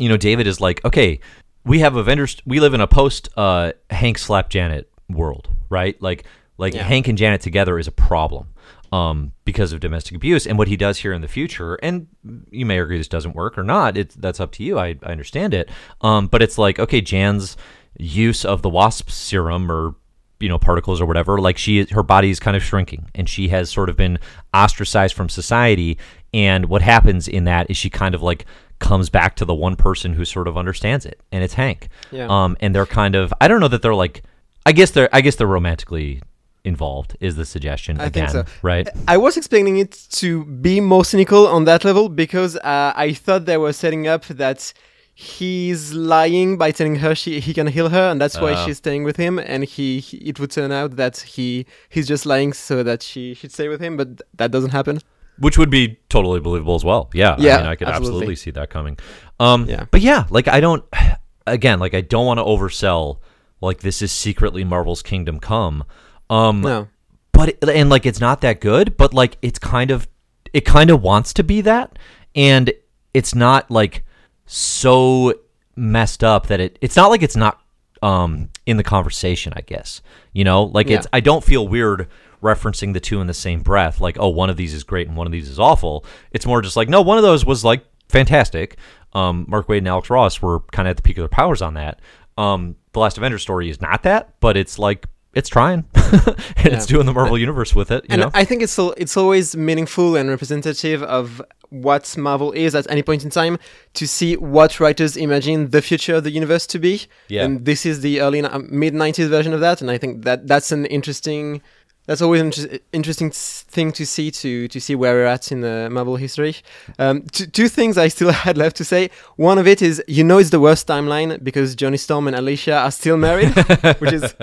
[0.00, 1.20] you know David is like okay
[1.64, 6.24] we have Avengers we live in a post uh Hank slap Janet world right like
[6.58, 6.82] like Yeah.
[6.82, 8.48] Hank and Janet together is a problem
[8.92, 11.74] um because of domestic abuse and what he does here in the future.
[11.82, 12.06] And
[12.50, 13.96] you may agree this doesn't work or not.
[13.96, 14.78] It's that's up to you.
[14.78, 15.68] I, I understand it.
[16.00, 17.56] Um but it's like okay Jan's
[17.98, 19.94] use of the wasp serum or
[20.40, 23.48] you know particles or whatever like she her body is kind of shrinking and she
[23.48, 24.18] has sort of been
[24.54, 25.98] ostracized from society.
[26.32, 28.44] And what happens in that is she kind of like
[28.78, 31.88] comes back to the one person who sort of understands it and it's Hank.
[32.12, 32.26] Yeah.
[32.28, 34.22] um and they're kind of I don't know that they're like
[34.64, 36.22] I guess they're I guess they're romantically
[36.64, 38.52] involved is the suggestion I again think so.
[38.62, 43.12] right I was expecting it to be more cynical on that level because uh, I
[43.14, 44.72] thought they were setting up that
[45.14, 48.64] he's lying by telling her she he can heal her, and that's why Oh.
[48.66, 49.38] she's staying with him.
[49.38, 53.34] And he, he it would turn out that he he's just lying so that she
[53.34, 55.00] should stay with him, but that doesn't happen.
[55.40, 57.08] which would be totally believable as well.
[57.14, 58.08] Yeah, Yeah, I mean, I could absolutely.
[58.16, 58.36] absolutely.
[58.36, 58.96] see that coming.
[59.38, 59.84] Um, Yeah.
[59.92, 60.84] but yeah, like I don't,
[61.46, 63.18] again, like I don't want to oversell.
[63.60, 65.84] Like this is secretly Marvel's Kingdom Come.
[66.30, 66.88] Um, No,
[67.32, 70.08] but it, and like it's not that good, but like it's kind of,
[70.52, 71.98] it kind of wants to be that,
[72.34, 72.72] and
[73.14, 74.04] it's not like
[74.46, 75.34] so
[75.76, 76.78] messed up that it.
[76.80, 77.60] It's not like it's not
[78.02, 79.52] um in the conversation.
[79.56, 81.06] I guess you know, like it's.
[81.12, 82.08] I don't feel weird
[82.42, 84.00] referencing the two in the same breath.
[84.00, 86.04] Like, oh, one of these is great and one of these is awful.
[86.30, 88.76] It's more just like, no, one of those was like fantastic.
[89.12, 91.60] Um, Mark Waid and Alex Ross were kind of at the peak of their powers
[91.62, 92.00] on that.
[92.36, 96.86] Um, the Last Avenger story is not that, but it's like it's trying and it's
[96.86, 98.04] doing the Marvel universe with it.
[98.04, 102.74] You and know, I think it's it's always meaningful and representative of what Marvel is
[102.74, 103.58] at any point in time
[103.94, 107.02] to see what writers imagine the future of the universe to be.
[107.28, 107.44] Yeah.
[107.44, 110.72] And this is the early mid '90s version of that, and I think that that's
[110.72, 111.62] an interesting.
[112.08, 115.52] That's always an inter- interesting s- thing to see to to see where we're at
[115.52, 116.54] in the Marvel history.
[116.98, 119.10] Um, two, two things I still had left to say.
[119.36, 122.76] One of it is you know it's the worst timeline because Johnny Storm and Alicia
[122.78, 123.52] are still married,
[124.00, 124.34] which is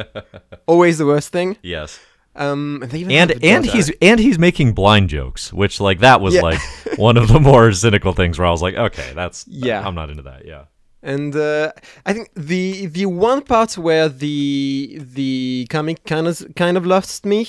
[0.68, 1.58] always the worst thing.
[1.64, 2.00] yes.
[2.38, 6.34] Um, they even And and he's and he's making blind jokes, which like that was
[6.34, 6.42] Yeah.
[6.50, 6.60] like
[6.98, 9.88] one of the more cynical things where I was like, okay, that's Yeah.
[9.88, 10.46] I'm not into that.
[10.46, 10.66] Yeah.
[11.06, 11.72] And uh,
[12.06, 17.26] I think the the one part where the the comic kind of kind of lost
[17.26, 17.42] me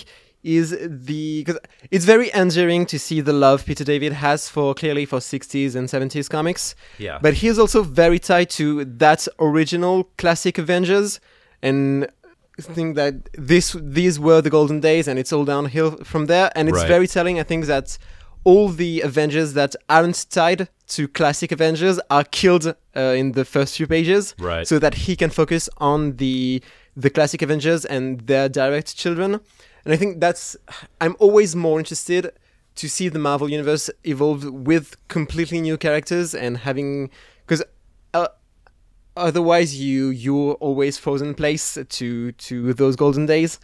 [0.44, 1.58] is the because
[1.90, 5.88] it's very endearing to see the love Peter David has for clearly for 60s and
[5.88, 6.74] 70s comics.
[6.98, 7.18] Yeah.
[7.20, 11.18] But he's also very tied to that original classic Avengers
[11.62, 12.06] and
[12.58, 16.50] I think that this these were the golden days and it's all downhill from there
[16.54, 16.88] and it's Right.
[16.88, 17.98] very telling I think that
[18.44, 23.76] all the Avengers that aren't tied to classic Avengers are killed uh, in the first
[23.76, 24.34] few pages.
[24.38, 24.66] Right.
[24.66, 26.62] so that he can focus on the
[26.96, 29.40] the classic Avengers and their direct children.
[29.84, 30.56] And I think that's
[31.00, 32.32] I'm always more interested
[32.76, 37.10] to see the Marvel universe evolve with completely new characters and having
[37.46, 37.62] because
[38.14, 38.28] uh,
[39.16, 43.58] otherwise you you're always frozen in place to to those golden days.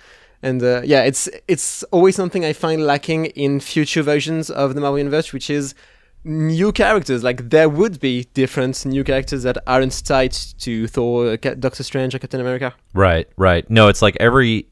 [0.45, 4.81] And uh, yeah it's it's always something i find lacking in future versions of the
[4.81, 5.73] marvel universe which is
[6.25, 11.83] new characters like there would be different new characters that aren't tied to thor doctor
[11.83, 14.67] strange or captain america right right no it's like every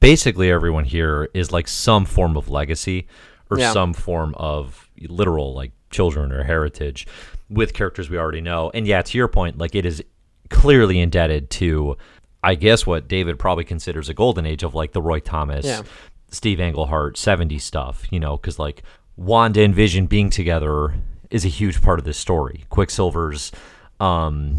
[0.00, 3.06] basically everyone here is like some form of legacy
[3.50, 3.72] or Yeah.
[3.72, 7.06] some form of literal like children or heritage
[7.48, 8.72] with characters we already know.
[8.74, 10.02] And yeah, to your point, like it is
[10.50, 11.96] clearly indebted to
[12.42, 15.82] I guess what David probably considers a golden age of like the Roy Thomas, Yeah.
[16.32, 18.82] Steve Englehart 70s stuff, you know, cuz like
[19.16, 20.94] Wanda and Vision being together
[21.30, 22.64] is a huge part of this story.
[22.68, 23.52] Quicksilver's
[24.00, 24.56] um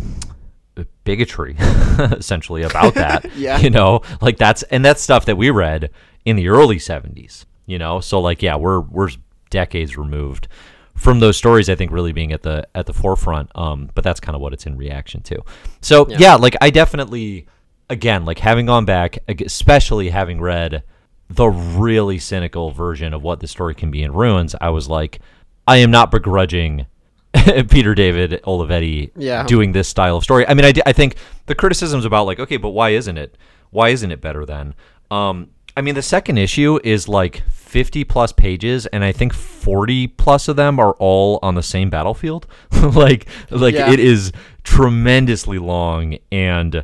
[1.03, 3.57] bigotry essentially about that Yeah.
[3.59, 5.89] you know like that's and that's stuff that we read
[6.25, 9.09] in the early 70s you know so like yeah we're we're
[9.49, 10.47] decades removed
[10.95, 14.19] from those stories i think really being at the at the forefront um but that's
[14.19, 15.41] kind of what it's in reaction to
[15.81, 16.17] so yeah.
[16.19, 16.35] Yeah.
[16.35, 17.47] like i definitely
[17.89, 20.83] again like having gone back especially having read
[21.29, 25.19] the really cynical version of what the story can be in ruins i was like
[25.67, 26.85] i am not begrudging
[27.69, 29.43] peter david olivetti Yeah.
[29.45, 31.15] doing this style of story i mean I, I think
[31.47, 33.37] the criticisms about like okay but why isn't it
[33.71, 34.73] why isn't it better then
[35.11, 40.07] um i mean the second issue is like 50 plus pages and i think 40
[40.07, 42.47] plus of them are all on the same battlefield
[42.81, 43.91] like like Yeah.
[43.91, 44.31] it is
[44.63, 46.83] tremendously long and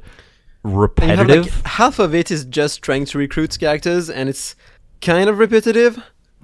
[0.63, 4.56] You have, repetitive like, half of it is just trying to recruit characters and it's
[5.02, 6.02] kind of repetitive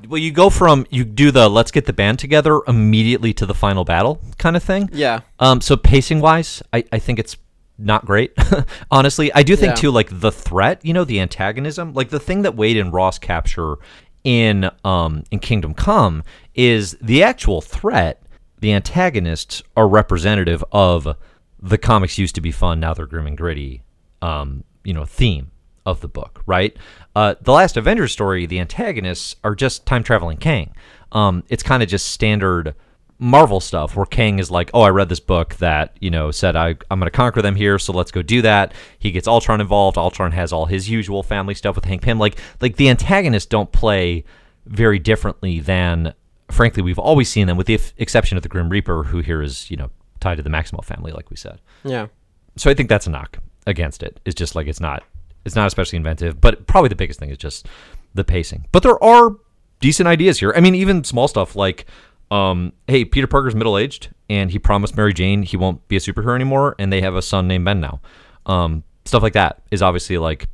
[0.08, 3.54] well you go from you do the let's get the band together immediately to the
[3.54, 7.38] final battle kind of thing yeah Um, so pacing wise, I, I think it's
[7.78, 8.34] not great.
[8.92, 9.76] Honestly, I do think Yeah.
[9.76, 13.18] too, like the threat, you know, the antagonism, like the thing that Waid and Ross
[13.20, 13.76] capture
[14.26, 18.22] in um in Kingdom Come is the actual threat.
[18.60, 21.16] The antagonists are representative of
[21.62, 23.84] the comics used to be fun, now they're grim and gritty.
[24.22, 25.52] Um, you know, theme
[25.86, 26.76] of the book, right?
[27.16, 30.74] Uh, the last Avengers story, the antagonists are just time traveling Kang.
[31.12, 32.76] Um, it's kind of just standard
[33.18, 36.56] Marvel stuff where Kang is like, "Oh, I read this book that you know said
[36.56, 39.60] I I'm going to conquer them here, so let's go do that." He gets Ultron
[39.60, 39.98] involved.
[39.98, 42.18] Ultron has all his usual family stuff with Hank Pym.
[42.18, 44.24] Like like the antagonists don't play
[44.66, 46.14] very differently than
[46.50, 49.42] frankly we've always seen them, with the f- exception of the Grim Reaper, who here
[49.42, 49.90] is you know
[50.22, 52.08] tied to the Maximoff family, like we said yeah
[52.58, 53.38] so I think that's a knock
[53.70, 54.20] against it.
[54.26, 55.04] It's just like it's not
[55.46, 57.68] it's not especially inventive, but probably the biggest thing is just
[58.14, 58.66] the pacing.
[58.72, 59.38] But there are
[59.80, 60.54] decent ideas here.
[60.56, 61.86] I mean, even small stuff like
[62.32, 66.00] um, hey, Peter Parker's middle aged and he promised Mary Jane he won't be a
[66.00, 68.02] superhero anymore, and they have a son named Ben now.
[68.46, 70.48] Um, stuff like that is obviously like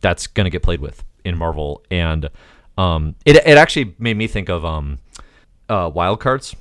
[0.00, 2.28] that's gonna get played with in Marvel, and
[2.76, 4.98] um, it it actually made me think of um,
[5.68, 6.54] uh, Wild Cards,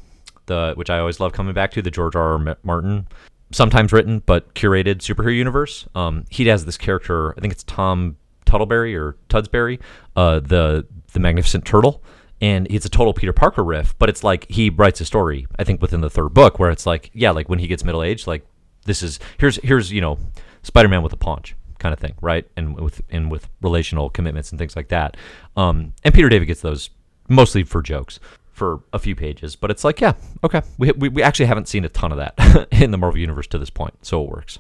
[0.45, 2.38] the which I always love coming back to the George R.
[2.38, 2.58] R.
[2.63, 3.08] Martin,
[3.53, 5.87] sometimes written but curated superhero universe.
[5.95, 9.79] Um, he has this character, I think it's Tom Tuttleberry or Tudsberry,
[10.15, 12.03] uh, the the Magnificent Turtle,
[12.41, 13.97] and it's a total Peter Parker riff.
[13.97, 16.85] But it's like he writes a story, I think within the third book, where it's
[16.85, 18.45] like, yeah, like when he gets middle aged, like
[18.85, 20.17] this is here's here's you know
[20.63, 22.45] Spider Man with a paunch kind of thing, right?
[22.57, 25.17] And with and with relational commitments and things like that.
[25.55, 26.89] Um, and Peter David gets those
[27.29, 28.19] mostly for jokes
[28.53, 30.13] for a few pages, but it's like, yeah,
[30.43, 33.47] okay, we, we, we actually haven't seen a ton of that in the Marvel universe
[33.47, 34.59] to this point, so it works.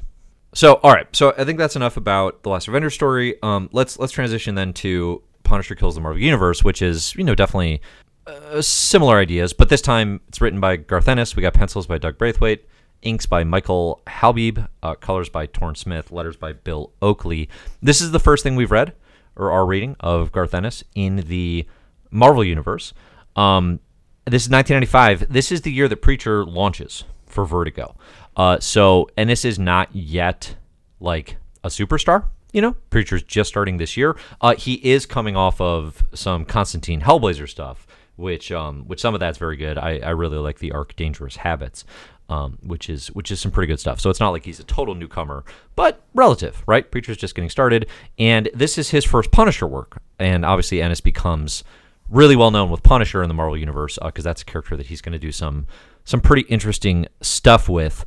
[0.53, 3.41] So, all right, so I think that's enough about the Last Avenger story.
[3.41, 7.33] Um, let's let's transition then to Punisher kills the Marvel universe, which is you know
[7.35, 7.81] definitely
[8.27, 11.35] uh, similar ideas, but this time it's written by Garth Ennis.
[11.35, 12.67] We got pencils by Doug Braithwaite,
[13.01, 17.49] inks by Michael Halbib, uh, colors by Tom Smith, letters by Bill Oakley.
[17.81, 18.93] This is the first thing we've read
[19.35, 21.67] or are reading of Garth Ennis in the
[22.11, 22.93] Marvel universe.
[23.35, 23.79] Um,
[24.25, 25.31] this is 1995.
[25.31, 27.95] This is the year that Preacher launches for Vertigo.
[28.35, 30.55] Uh, so, and this is not yet
[30.99, 32.25] like a superstar.
[32.51, 34.15] You know, Preacher's just starting this year.
[34.39, 39.19] Uh, he is coming off of some Constantine Hellblazer stuff, which um, which some of
[39.19, 39.77] that's very good.
[39.77, 41.83] I, I really like the arc Dangerous Habits,
[42.29, 43.99] um, which is which is some pretty good stuff.
[43.99, 45.43] So it's not like he's a total newcomer,
[45.75, 46.89] but relative, right?
[46.89, 51.63] Preacher's just getting started, and this is his first Punisher work, and obviously Ennis becomes
[52.09, 55.01] really well known with Punisher in the Marvel universe because that's a character that he's
[55.01, 55.65] going to do some
[56.05, 58.05] some pretty interesting stuff with.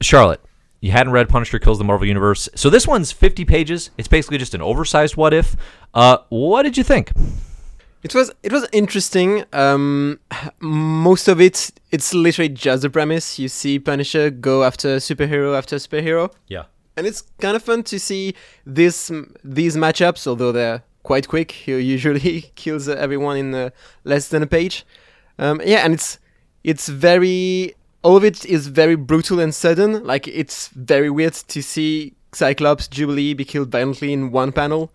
[0.00, 0.40] Charlotte,
[0.80, 3.90] you hadn't read Punisher Kills the Marvel Universe, so this one's 50 pages.
[3.96, 5.56] It's basically just an oversized what if.
[5.94, 7.12] Uh, what did you think?
[8.02, 9.44] It was it was interesting.
[9.52, 10.18] Um,
[10.60, 13.38] most of it it's literally just the premise.
[13.38, 16.64] You see Punisher go after superhero after superhero, Yeah.
[16.96, 18.34] and it's kind of fun to see
[18.66, 19.12] this
[19.44, 20.26] these matchups.
[20.26, 21.50] Although they're quite quick.
[21.52, 23.70] He usually kills everyone in uh,
[24.04, 24.84] less than a page.
[25.38, 26.18] Um, yeah, and it's
[26.64, 30.04] it's very all of it is very brutal and sudden.
[30.04, 34.90] Like it's very weird to see Cyclops Jubilee be killed violently in one panel.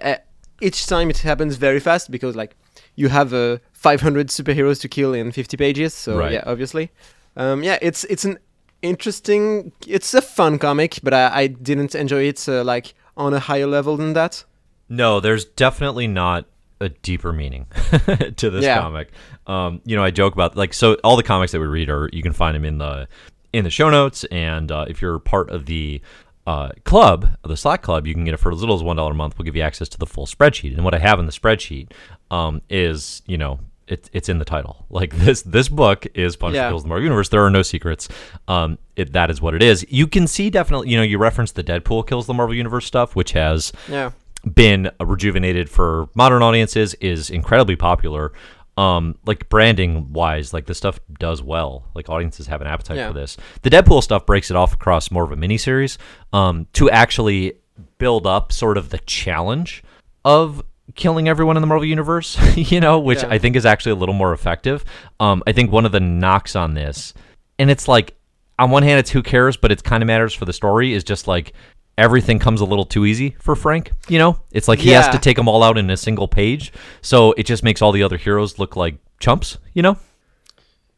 [0.00, 0.16] Uh,
[0.60, 2.54] each time it happens very fast because like
[2.94, 5.92] you have uh, 500 superheroes to kill in 50 pages.
[5.94, 6.32] So Right.
[6.32, 6.90] yeah, obviously,
[7.36, 8.38] um, yeah, it's it's an
[8.82, 9.72] interesting.
[9.86, 13.66] It's a fun comic, but I, I didn't enjoy it uh, like on a higher
[13.66, 14.44] level than that.
[14.92, 16.46] No, there's definitely not
[16.80, 17.66] a deeper meaning
[18.36, 18.80] to this Yeah.
[18.80, 19.10] comic.
[19.46, 22.08] Um, you know, I joke about like so all the comics that we read are
[22.12, 23.08] you can find them in the
[23.52, 26.00] in the show notes, and uh, if you're part of the
[26.46, 29.12] uh, club, the Slack club, you can get it for as little as one dollar
[29.12, 29.38] a month.
[29.38, 31.90] We'll give you access to the full spreadsheet, and what I have in the spreadsheet
[32.30, 33.60] um, is you know.
[33.88, 34.86] It's, it's in the title.
[34.90, 36.68] Like this this book is Punisher Yeah.
[36.70, 37.28] Kills the Marvel Universe.
[37.28, 38.08] There are no secrets.
[38.48, 39.84] Um, it, that is what it is.
[39.90, 40.88] You can see definitely.
[40.90, 44.12] You know, you reference the Deadpool Kills the Marvel Universe stuff, which has Yeah,
[44.54, 48.32] been rejuvenated for modern audiences is incredibly popular
[48.78, 53.08] um like branding wise like the stuff does well like audiences have an appetite Yeah.
[53.08, 55.98] for this the deadpool stuff breaks it off across more of a miniseries
[56.32, 57.52] um to actually
[57.98, 59.82] build up sort of the challenge
[60.24, 60.62] of
[60.94, 63.28] killing everyone in the marvel universe you know which Yeah.
[63.30, 64.84] i think is actually a little more effective
[65.20, 67.12] um i think one of the knocks on this
[67.58, 68.16] and it's like
[68.58, 71.04] on one hand it's who cares but it kind of matters for the story is
[71.04, 71.52] just like
[71.98, 75.18] everything comes a little too easy for frank you know it's like he has to
[75.18, 78.16] take them all out in a single page so it just makes all the other
[78.16, 79.96] heroes look like chumps you know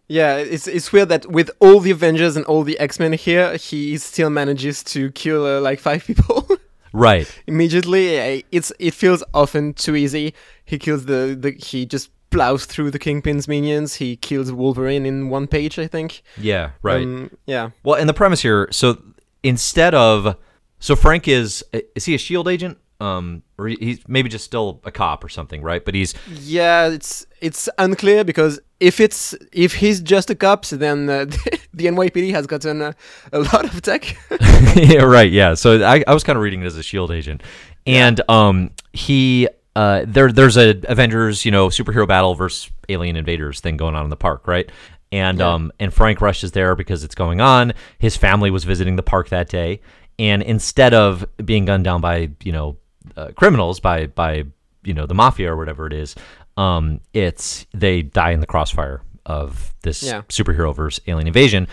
[0.06, 0.36] yeah.
[0.36, 3.96] It's it's weird that with all the Avengers and all the X Men here, he
[3.96, 6.46] still manages to kill uh, like five people.
[6.92, 8.44] right immediately.
[8.52, 10.34] It's it feels often too easy.
[10.64, 13.94] He kills the, the he just plows through the Kingpin's minions.
[13.94, 16.22] He kills Wolverine in one page, I think.
[16.36, 17.70] yeah right Um, yeah.
[17.82, 18.98] well and the premise here so
[19.42, 20.36] instead of
[20.84, 21.64] so frank is
[21.96, 25.60] is he a shield agent um or he's maybe just still a cop or something
[25.62, 26.14] right but he's
[26.60, 31.24] Yeah, it's it's unclear because if it's if he's just a cop, then uh,
[31.78, 32.92] the NYPD has gotten uh,
[33.32, 34.02] a lot of tech.
[34.76, 35.30] yeah, right.
[35.30, 35.54] Yeah.
[35.54, 37.42] So I, I was kind of reading it as a Shield agent,
[37.86, 43.60] and um, he uh, there there's a Avengers, you know, superhero battle versus alien invaders
[43.60, 44.70] thing going on in the park, right?
[45.12, 45.52] And Yeah.
[45.54, 47.72] um, and Frank rushes there because it's going on.
[47.98, 49.80] His family was visiting the park that day,
[50.18, 52.76] and instead of being gunned down by you know
[53.16, 54.44] uh, criminals by by
[54.82, 56.14] you know the mafia or whatever it is,
[56.56, 60.22] um, it's they die in the crossfire of this Yeah.
[60.28, 61.66] superhero versus alien invasion.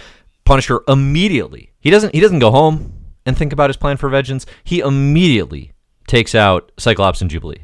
[0.45, 2.93] Punisher immediately he doesn't he doesn't go home
[3.25, 4.45] and think about his plan for vengeance.
[4.63, 5.73] He immediately
[6.07, 7.59] takes out Cyclops and Jubilee.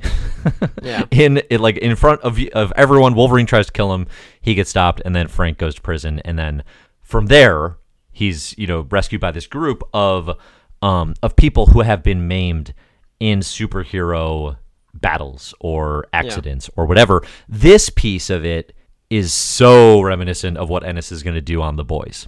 [0.81, 1.03] Yeah.
[1.11, 4.07] in it, like in front of of everyone, Wolverine tries to kill him.
[4.39, 6.19] He gets stopped, and then Frank goes to prison.
[6.23, 6.63] And then
[7.01, 7.77] from there,
[8.11, 10.37] he's you know rescued by this group of
[10.81, 12.73] um of people who have been maimed
[13.19, 14.57] in superhero
[14.93, 17.23] battles or accidents or whatever.
[17.47, 18.73] This piece of it
[19.09, 22.27] is so reminiscent of what Ennis is going to do on the boys.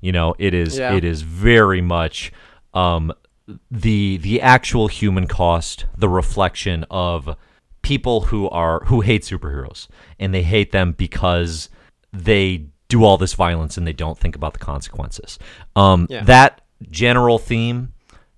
[0.00, 0.94] You know, it is Yeah.
[0.94, 2.32] it is very much
[2.74, 3.12] um,
[3.70, 7.36] the the actual human cost, the reflection of
[7.82, 9.86] people who are who hate superheroes
[10.18, 11.68] and they hate them because
[12.12, 15.38] they do all this violence and they don't think about the consequences.
[15.76, 16.24] Um, Yeah.
[16.24, 17.92] That general theme,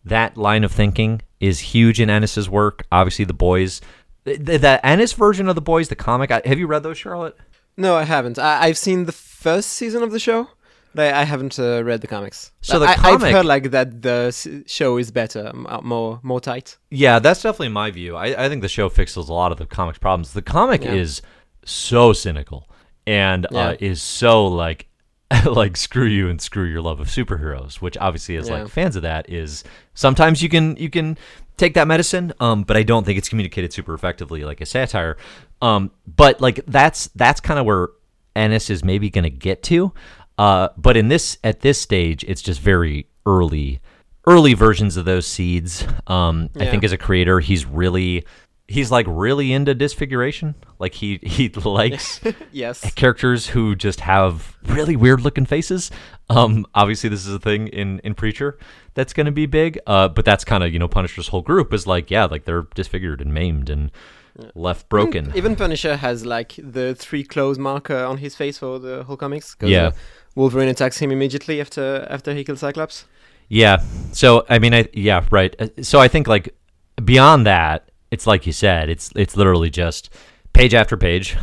[0.05, 2.87] that line of thinking is huge in Ennis's work.
[2.93, 3.81] Obviously, the boys.
[4.25, 6.31] The, the Ennis version of the boys, the comic.
[6.31, 7.37] I- Have you read those, Charlotte?
[7.77, 8.39] No, I haven't.
[8.39, 10.49] I, I've seen the first season of the show,
[10.95, 12.51] but I, I haven't uh, read the comics.
[12.61, 16.41] So the I, comic- I've heard like that the show is better, uh, more more
[16.41, 16.77] tight.
[16.91, 18.17] Yeah, that's definitely my view.
[18.17, 20.33] I, I think the show fixes a lot of the comics problems.
[20.33, 20.95] The comic Yeah.
[20.95, 21.23] is
[21.65, 22.69] so cynical
[23.07, 23.69] and Yeah.
[23.69, 24.88] uh, is so like
[25.45, 28.63] like screw you and screw your love of superheroes, which obviously as Yeah.
[28.63, 29.63] like fans of that is
[29.95, 31.19] sometimes you can you can
[31.57, 35.17] take that medicine, um, but I don't think it's communicated super effectively like a satire.
[35.61, 37.89] Um, but like that's that's kind of where
[38.37, 39.93] Ennis is maybe going to get to.
[40.39, 43.81] Uh, but in this at this stage, it's just very early
[44.27, 45.87] early versions of those seeds.
[46.07, 48.25] Um, I think as a creator, he's really
[48.69, 50.55] he's like really into disfiguration.
[50.79, 52.21] Like he he likes
[52.53, 52.93] Yes.
[52.95, 55.91] characters who just have really weird looking faces.
[56.31, 58.59] Um, obviously, this is a thing in in Preacher
[58.95, 59.79] that's going to be big.
[59.87, 62.67] Uh, but that's kind of you know Punisher's whole group is like yeah, like they're
[62.75, 63.91] disfigured and maimed and
[64.55, 65.33] left broken.
[65.35, 69.57] Even Punisher has like the three claws marker on his face for the whole comics.
[69.61, 69.87] Yeah.
[69.87, 69.93] uh,
[70.37, 73.07] Wolverine attacks him immediately after after he kills Cyclops.
[73.49, 73.83] Yeah.
[74.13, 75.57] So I mean, I yeah, right.
[75.59, 76.55] Uh, So I think like
[77.03, 80.11] beyond that, it's like you said, it's it's literally just
[80.53, 81.37] page after page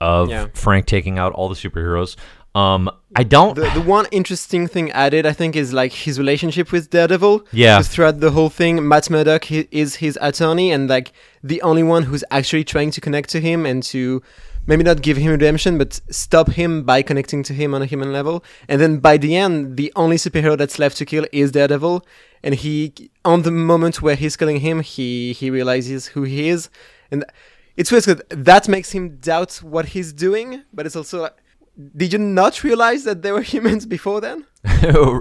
[0.00, 0.46] of Yeah.
[0.54, 2.16] Frank taking out all the superheroes.
[2.54, 3.56] Um, I don't.
[3.56, 7.46] The, the one interesting thing added, I think, is like his relationship with Daredevil.
[7.52, 7.76] Yeah.
[7.78, 11.82] 'Cause throughout the whole thing, Matt Murdock he, is his attorney and like the only
[11.82, 14.22] one who's actually trying to connect to him and to
[14.66, 18.12] maybe not give him redemption, but stop him by connecting to him on a human
[18.12, 18.44] level.
[18.68, 22.04] And then by the end, the only superhero that's left to kill is Daredevil.
[22.42, 22.92] And he,
[23.24, 26.68] on the moment where he's killing him, he he realizes who he is,
[27.10, 27.24] and
[27.76, 30.62] it's weird 'cause that makes him doubt what he's doing.
[30.72, 31.36] But it's also like,
[31.96, 34.44] did you not realize that they were humans before then?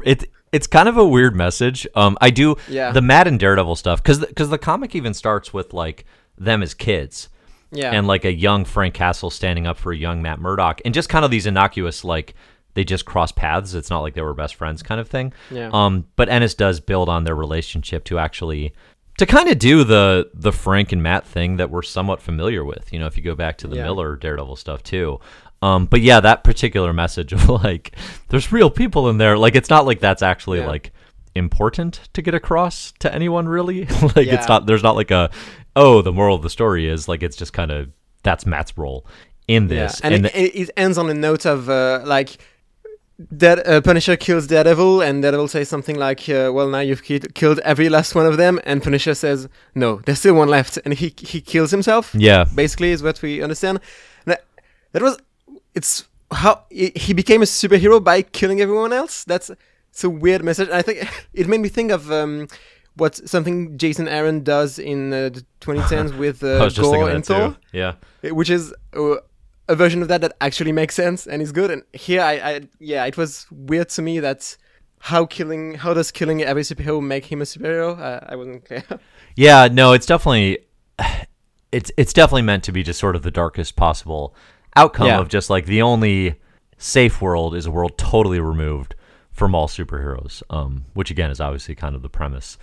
[0.05, 1.87] it it's kind of a weird message.
[1.95, 2.91] Um, I do Yeah.
[2.91, 6.05] the Mad and Daredevil stuff because because the comic even starts with like
[6.37, 7.29] them as kids
[7.73, 7.91] Yeah.
[7.91, 11.09] and like a young Frank Castle standing up for a young Matt Murdock, and just
[11.09, 12.33] kind of these innocuous like
[12.75, 13.73] they just cross paths.
[13.75, 15.31] It's not like they were best friends kind of thing.
[15.51, 15.69] Yeah.
[15.71, 18.73] Um, but Ennis does build on their relationship to actually
[19.19, 22.91] to kind of do the the Frank and Matt thing that we're somewhat familiar with.
[22.91, 23.83] You know, if you go back to the Yeah.
[23.83, 25.19] Miller Daredevil stuff too.
[25.61, 27.95] Um, but yeah, that particular message of like,
[28.29, 29.37] there's real people in there.
[29.37, 30.67] Like, it's not like that's actually Yeah.
[30.67, 30.91] like
[31.35, 33.85] important to get across to anyone really.
[34.15, 34.35] like, Yeah.
[34.35, 34.65] it's not.
[34.65, 35.29] There's not like a,
[35.75, 37.89] oh, the moral of the story is like it's just kind of
[38.23, 39.05] that's Matt's role
[39.47, 39.99] in this.
[39.99, 40.07] Yeah.
[40.07, 42.37] And, And it, it it ends on a note of uh, like
[43.31, 47.19] that uh, Punisher kills Daredevil, and Daredevil says something like, uh, "Well, now you've ki-
[47.33, 50.93] killed every last one of them," and Punisher says, "No, there's still one left," and
[50.93, 52.13] he he kills himself.
[52.15, 53.79] yeah, Basically, is what we understand.
[54.25, 54.43] That,
[54.93, 55.17] that was
[55.75, 59.23] it's how he he became a superhero by killing everyone else.
[59.23, 59.51] That's
[59.91, 60.69] it's a weird message.
[60.69, 62.11] I think it made me think of.
[62.11, 62.47] Um,
[62.95, 67.09] what something Jason Aaron does in uh, the 2010s with uh, was just thinking Gorr
[67.15, 67.57] and Thor.
[67.71, 67.93] Yeah.
[68.23, 69.15] which is uh,
[69.67, 71.71] a version of that that actually makes sense and is good.
[71.71, 74.55] And here, I, I yeah, it was weird to me that
[74.99, 77.99] how killing how does killing every superhero make him a superhero?
[77.99, 78.83] Uh, I wasn't clear.
[79.35, 80.59] Yeah, no, it's definitely
[81.71, 84.35] it's it's definitely meant to be just sort of the darkest possible
[84.75, 85.19] outcome Yeah.
[85.19, 86.35] of just like the only
[86.77, 88.95] safe world is a world totally removed
[89.31, 90.43] from all superheroes.
[90.49, 92.57] Um, which again is obviously kind of the premise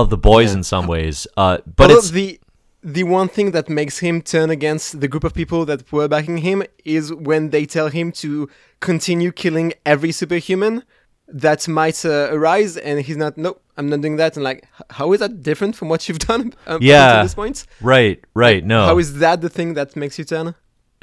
[0.00, 0.58] of the boys Yeah.
[0.58, 1.26] in some ways.
[1.36, 2.40] Uh, but Although it's the
[2.82, 6.38] the one thing that makes him turn against the group of people that were backing
[6.48, 8.48] him is when they tell him to
[8.80, 10.84] continue killing every superhuman
[11.28, 13.36] that might uh, arise, and he's not.
[13.36, 14.36] Nope, I'm not doing that.
[14.36, 14.60] And like,
[14.98, 16.52] how is that different from what you've done?
[16.68, 17.22] Um, up Yeah.
[17.24, 17.66] this point.
[17.80, 18.62] right, right.
[18.64, 20.54] No, How is that the thing that makes you turn?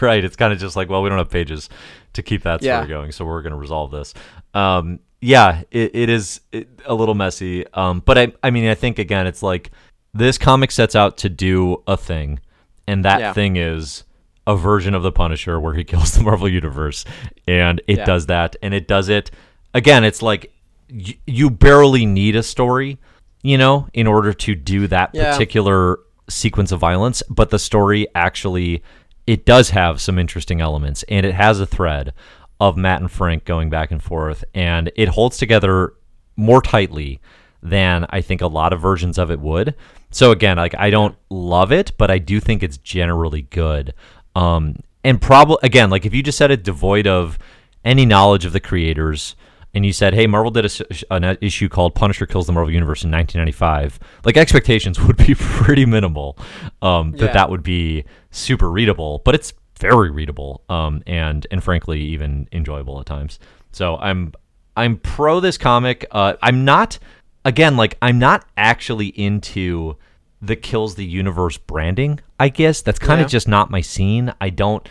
[0.00, 0.24] right.
[0.24, 1.68] It's kind of just like, well, we don't have pages
[2.12, 2.86] to keep that story Yeah.
[2.86, 4.14] going, so we're going to resolve this.
[4.54, 6.40] Um, yeah, it, it is
[6.84, 7.66] a little messy.
[7.72, 9.70] Um, but I, I mean, I think again, it's like
[10.12, 12.40] this comic sets out to do a thing,
[12.86, 13.32] and that Yeah.
[13.32, 14.04] thing is
[14.46, 17.04] a version of the Punisher where he kills the Marvel Universe,
[17.48, 18.04] and it Yeah.
[18.04, 19.30] does that, and it does it
[19.72, 20.04] again.
[20.04, 20.52] It's like
[20.92, 22.98] y- you barely need a story,
[23.42, 25.32] you know, in order to do that Yeah.
[25.32, 28.82] particular sequence of violence, but the story actually
[29.26, 32.12] it does have some interesting elements and it has a thread
[32.60, 35.94] of Matt and Frank going back and forth and it holds together
[36.36, 37.20] more tightly
[37.62, 39.74] than I think a lot of versions of it would.
[40.10, 43.94] So again, like I don't love it, but I do think it's generally good.
[44.36, 47.38] Um and probably again, like if you just said it devoid of
[47.84, 49.36] any knowledge of the creators
[49.74, 53.02] and you said, "Hey, Marvel did a an issue called Punisher Kills the Marvel Universe
[53.02, 56.38] in 1995," like expectations would be pretty minimal.
[56.80, 57.32] Um, that Yeah.
[57.32, 63.00] that would be super readable, but it's very readable, um, and and frankly even enjoyable
[63.00, 63.38] at times.
[63.72, 64.32] So I'm
[64.76, 66.06] I'm pro this comic.
[66.10, 66.98] Uh, I'm not
[67.44, 69.96] again like I'm not actually into
[70.42, 72.20] the kills the universe branding.
[72.38, 73.32] I guess that's kind of Yeah.
[73.32, 74.32] just not my scene.
[74.40, 74.86] I don't.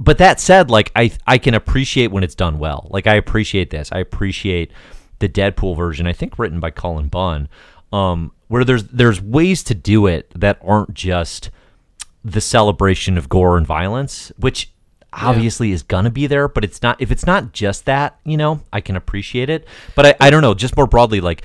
[0.00, 2.86] But that said, like I I can appreciate when it's done well.
[2.90, 3.90] Like I appreciate this.
[3.90, 4.70] I appreciate
[5.18, 6.06] the Deadpool version.
[6.06, 7.48] I think written by Cullen Bunn,
[7.92, 11.50] um, where there's there's ways to do it that aren't just
[12.32, 14.70] the celebration of gore and violence, which
[15.12, 16.48] obviously is gonna be there.
[16.48, 19.66] But it's not if it's not just that, you know, I can appreciate it.
[19.94, 21.42] But I, I don't know, just more broadly, like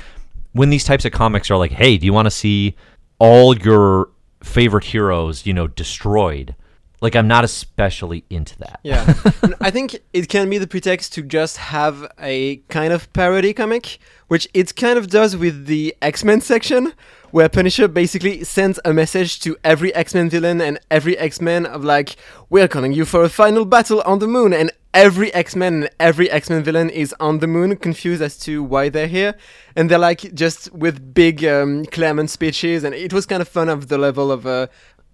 [0.53, 2.75] when these types of comics are like, hey, do you want to see
[3.19, 4.09] all your
[4.43, 6.55] favorite heroes, you know, destroyed?
[7.01, 8.79] Like I'm not especially into that.
[8.81, 9.13] Yeah,
[9.59, 13.99] I think it can be the pretext to just have a kind of parody comic,
[14.29, 16.93] which it kind of does with the X Men section,
[17.33, 21.65] where Punisher basically sends a message to every X Men villain and every X Men
[21.65, 22.15] of like,
[22.51, 25.89] "We're calling you for a final battle on the moon," and every X Men and
[25.99, 29.33] every X Men villain is on the moon, confused as to why they're here,
[29.75, 33.67] and they're like just with big um, Clement speeches, and it was kind of fun
[33.69, 34.45] of the level of.
[34.45, 34.67] Uh,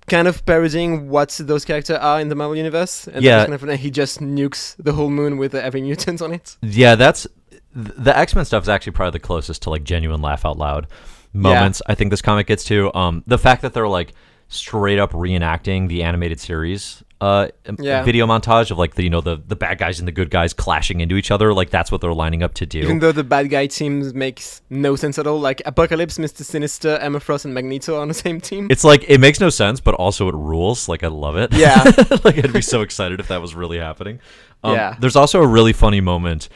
[0.08, 3.42] Kind of parodying what those characters are in the Marvel universe, and Yeah.
[3.44, 6.58] kind of and he just nukes the whole moon with uh, every mutant on it.
[6.64, 7.28] Yeah, that's
[7.76, 10.88] the X Men stuff is actually probably the closest to like genuine laugh out loud
[11.34, 11.82] moments.
[11.88, 12.94] I think this comic gets to.
[12.96, 14.14] Um, the fact that they're like
[14.48, 18.02] straight up reenacting the animated series uh Yeah.
[18.02, 20.54] video montage of like the you know the the bad guys and the good guys
[20.54, 23.24] clashing into each other like that's what they're lining up to do Even though the
[23.26, 27.54] bad guy teams makes no sense at all, like Apocalypse, Mister Sinister, Emma Frost, and
[27.54, 28.68] Magneto on the same team.
[28.72, 31.84] it's like it makes no sense but also it rules like i love it Yeah.
[32.24, 34.20] like i'd be so excited if that was really happening
[34.64, 34.96] um, Yeah.
[35.00, 36.50] there's also a really funny moment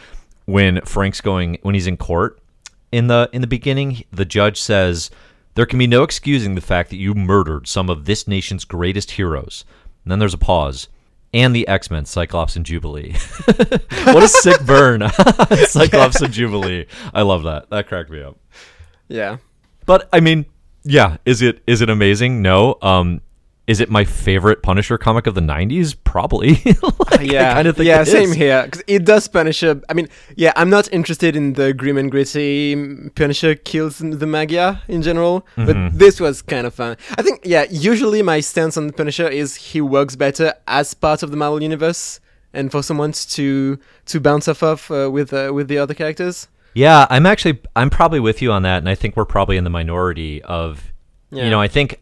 [0.46, 2.40] when frank's going when he's in court
[2.94, 5.10] in the in the beginning the judge says
[5.56, 9.12] there can be no excusing the fact that you murdered some of this nation's greatest
[9.12, 9.66] heroes.
[10.04, 10.88] And then there's a pause.
[11.34, 13.16] And the x-men cyclops and jubilee.
[14.06, 15.02] What a sick burn.
[15.68, 16.86] Cyclops and jubilee.
[17.14, 17.70] I love that.
[17.70, 18.38] That cracked me up.
[19.08, 19.38] Yeah.
[19.86, 20.46] but I mean,
[20.84, 22.42] yeah, is it is it amazing?
[22.42, 22.78] No.
[22.82, 23.22] Um
[23.66, 25.96] is it my favorite Punisher comic of the 90s?
[26.04, 26.62] Probably.
[27.12, 28.36] Like, I yeah, kinda think yeah, same is.
[28.36, 28.64] here.
[28.64, 29.82] Because it does Punisher.
[29.88, 32.76] I mean, yeah, I'm not interested in the grim and gritty
[33.16, 35.66] Punisher kills the Maggia in general, Mm-hmm.
[35.66, 36.98] but this was kind of fun.
[37.18, 41.32] I think, yeah, usually my stance on Punisher is he works better as part of
[41.32, 42.20] the Marvel universe,
[42.54, 46.48] and for someone to to bounce off of uh, with uh, with the other characters.
[46.76, 49.64] Yeah, I'm actually I'm probably with you on that and I think we're probably in
[49.64, 50.92] the minority of
[51.32, 51.44] Yeah.
[51.46, 52.00] you know, I think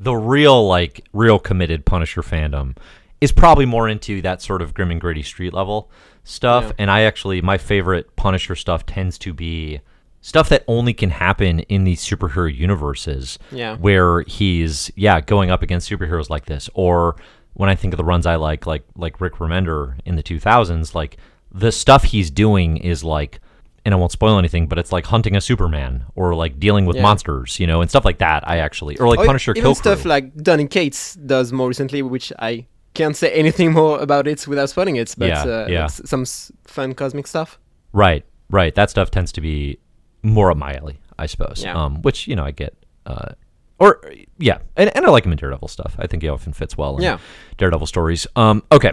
[0.00, 2.76] the real like real committed Punisher fandom
[3.20, 5.90] is probably more into that sort of grim and gritty street level
[6.24, 6.72] stuff Yeah.
[6.78, 9.80] and I actually my favorite Punisher stuff tends to be
[10.22, 13.76] stuff that only can happen in these superhero universes Yeah.
[13.76, 17.16] where he's yeah going up against superheroes like this or
[17.54, 20.94] when i think of the runs i like like like rick remender in the 2000s
[20.94, 21.16] like
[21.52, 23.40] the stuff he's doing is like
[23.84, 26.96] and i won't spoil anything but it's like hunting a superman or like dealing with
[26.96, 27.02] Yeah.
[27.02, 29.74] monsters you know and stuff like that i actually or like Or punisher even kill
[29.74, 30.06] stuff Krew.
[30.06, 34.68] like Donny Cates does more recently, which I can't say anything more about it without
[34.68, 35.14] spoiling it.
[35.16, 35.86] But Yeah, uh, yeah.
[35.86, 37.58] some s- fun cosmic stuff.
[37.92, 38.74] Right, right.
[38.74, 39.78] That stuff tends to be
[40.22, 41.62] more up my alley, I suppose.
[41.62, 41.74] Yeah.
[41.80, 42.74] Um, which you know I get.
[43.06, 43.30] Uh,
[43.78, 44.00] or
[44.38, 45.94] yeah, and, and I like him in Daredevil stuff.
[45.98, 47.18] I think he often fits well in Yeah.
[47.58, 48.26] Daredevil stories.
[48.36, 48.92] Um, okay,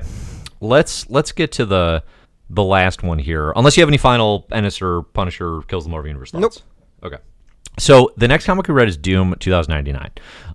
[0.62, 2.04] let's let's get to the
[2.50, 3.52] the last one here.
[3.56, 6.64] Unless you have any final Ennis or Punisher kills the Marvel Universe thoughts.
[7.04, 7.18] Okay.
[7.80, 10.12] So the next comic we read is Doom 2099.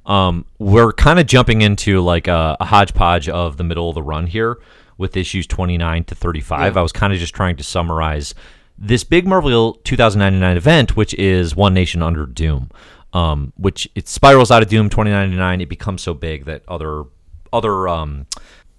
[0.06, 4.02] Um, we're kind of jumping into like a, a hodgepodge of the middle of the
[4.02, 4.58] run here
[4.98, 6.74] with issues 29 to 35.
[6.74, 6.80] Yeah.
[6.80, 8.34] I was kind of just trying to summarize
[8.76, 12.70] this big Marvel 2099 event, which is One Nation Under Doom,
[13.12, 15.60] um, which it spirals out of Doom 2099.
[15.60, 17.04] It becomes so big that other
[17.52, 18.26] other um,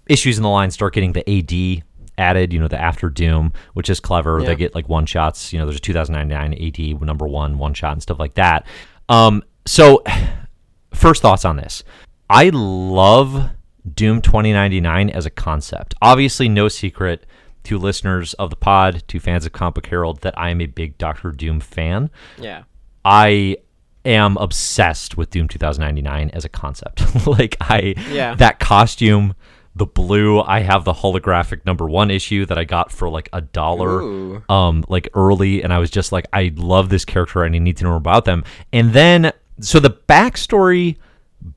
[0.06, 1.84] issues in the line start getting the AD
[2.18, 4.40] added, you know, the after Doom, which is clever.
[4.40, 4.46] Yeah.
[4.48, 6.54] They get like one shots, you know, there's a 2099
[6.98, 8.66] AD number one, one shot and stuff like that.
[9.08, 10.02] Um, so,
[10.94, 11.84] first thoughts on this.
[12.30, 13.50] I love
[13.94, 15.94] Doom 2099 as a concept.
[16.00, 17.26] Obviously, no secret
[17.64, 20.96] to listeners of the pod, to fans of Comic Herald, that I am a big
[20.98, 22.10] Doctor Doom fan.
[22.38, 22.64] Yeah.
[23.04, 23.58] I
[24.04, 27.26] am obsessed with Doom 2099 as a concept.
[27.26, 28.34] like I Yeah.
[28.36, 29.34] that costume,
[29.76, 33.40] the blue, I have the holographic number 1 issue that I got for like a
[33.40, 37.58] dollar um like early and I was just like I love this character and I
[37.58, 38.44] need to know more about them.
[38.72, 40.96] And then so the backstory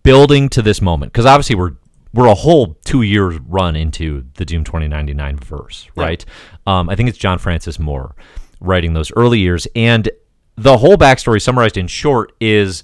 [0.03, 1.73] building to this moment cuz obviously we're
[2.13, 6.03] we're a whole 2 years run into the Doom 2099 verse, Yeah.
[6.03, 6.25] right?
[6.65, 8.15] Um I think it's John Francis Moore
[8.59, 10.09] writing those early years and
[10.55, 12.81] the whole backstory summarized in short is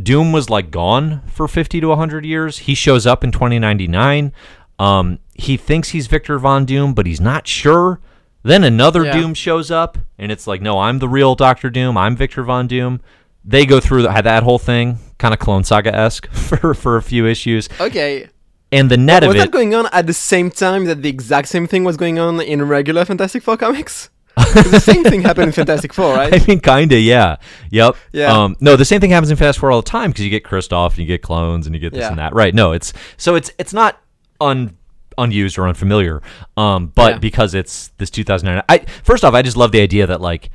[0.00, 2.58] Doom was like gone for 50 to 100 years.
[2.58, 4.30] He shows up in 2099.
[4.78, 8.00] Um, he thinks he's Victor Von Doom, but he's not sure.
[8.42, 9.12] Then another Yeah.
[9.12, 11.96] Doom shows up, and it's like, no, I'm the real Doctor Doom.
[11.96, 13.00] I'm Victor Von Doom.
[13.44, 17.02] They go through that, that whole thing, kind of Clone Saga esque for, for a
[17.02, 17.68] few issues.
[17.80, 18.28] Okay.
[18.72, 21.08] And the net was of that it, going on at the same time that the
[21.08, 24.10] exact same thing was going on in regular Fantastic Four comics?
[24.36, 26.34] the same thing happened in Fantastic Four, right?
[26.34, 27.36] I mean, kinda, yeah,
[27.70, 27.96] yep.
[28.12, 28.26] Yeah.
[28.44, 30.44] Um, no, the same thing happens in Fast Four all the time because you get
[30.44, 32.08] Kristoff and you get clones and you get this Yeah.
[32.10, 32.34] and that.
[32.34, 32.54] Right?
[32.54, 33.98] No, it's so it's it's not
[34.40, 34.76] un
[35.18, 36.20] unused or unfamiliar.
[36.56, 37.18] Um, but Yeah.
[37.18, 40.50] because it's this 2009, I first off, I just love the idea that like,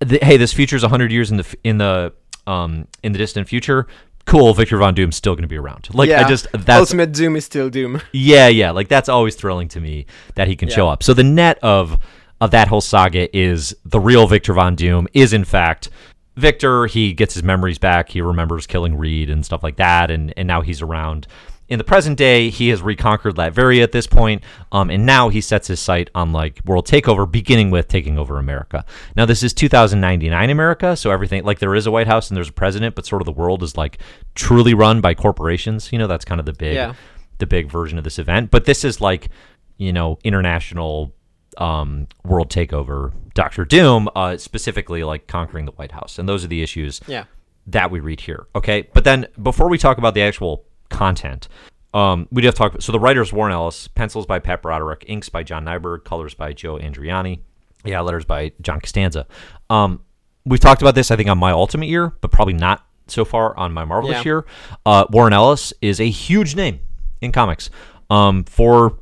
[0.00, 2.12] the, hey, this future's 100 years in the in the
[2.46, 3.86] um in the distant future.
[4.24, 5.88] Cool, Victor Von Doom's still going to be around.
[5.94, 6.24] Like, yeah.
[6.24, 8.00] I just that's Ultimate Doom is still Doom.
[8.12, 11.02] yeah, yeah, like that's always thrilling to me that he can show up.
[11.04, 11.98] So the net of
[12.40, 15.90] of that whole saga is the real Victor Von Doom is in fact
[16.36, 16.86] Victor.
[16.86, 18.08] He gets his memories back.
[18.10, 21.26] He remembers killing Reed and stuff like that, and and now he's around.
[21.68, 25.40] In the present day, he has reconquered Latveria at this point, um, and now he
[25.40, 28.84] sets his sight on like world takeover, beginning with taking over America.
[29.16, 32.48] Now this is 2099 America, so everything like there is a White House and there's
[32.50, 33.98] a president, but sort of the world is like
[34.36, 35.90] truly run by corporations.
[35.92, 36.94] You know, that's kind of the big Yeah.
[37.38, 38.50] the big version of this event.
[38.52, 39.28] But this is like,
[39.76, 41.12] you know, international
[41.58, 46.48] um, world takeover, Doctor Doom, uh, specifically like conquering the White House, and those are
[46.48, 47.24] the issues Yeah.
[47.66, 48.46] that we read here.
[48.54, 51.48] Okay, but then before we talk about the actual content.
[51.94, 52.82] Um, we do have to talk.
[52.82, 56.52] So the writers Warren Ellis, pencils by Pat Broderick, inks by John Nyberg, colors by
[56.52, 57.40] Joe Andriani,
[57.84, 59.26] yeah, letters by John Costanza.
[59.70, 60.02] Um,
[60.44, 63.56] we've talked about this, I think, on my Ultimate year, but probably not so far
[63.56, 64.22] on my Marvelous Yeah.
[64.24, 64.46] year.
[64.84, 66.80] Uh, Warren Ellis is a huge name
[67.20, 67.70] in comics.
[68.10, 68.98] Um, for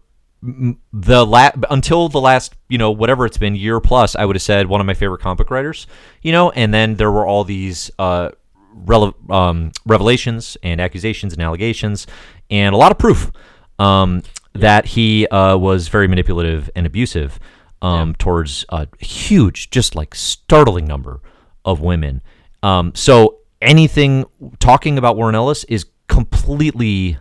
[0.93, 4.43] the la- until the last, you know, whatever it's been, year plus, I would have
[4.43, 5.87] said one of my favorite comic book writers.
[6.23, 8.31] You know, and then there were all these uh,
[8.75, 12.07] rele- um, revelations and accusations and allegations,
[12.51, 13.31] and a lot of proof
[13.79, 14.23] um,
[14.53, 17.39] that he uh, was very manipulative and abusive
[17.83, 21.21] um, towards a huge, just like startling number
[21.65, 22.23] of women.
[22.63, 24.25] Um, so anything
[24.59, 27.19] talking about Warren Ellis is completely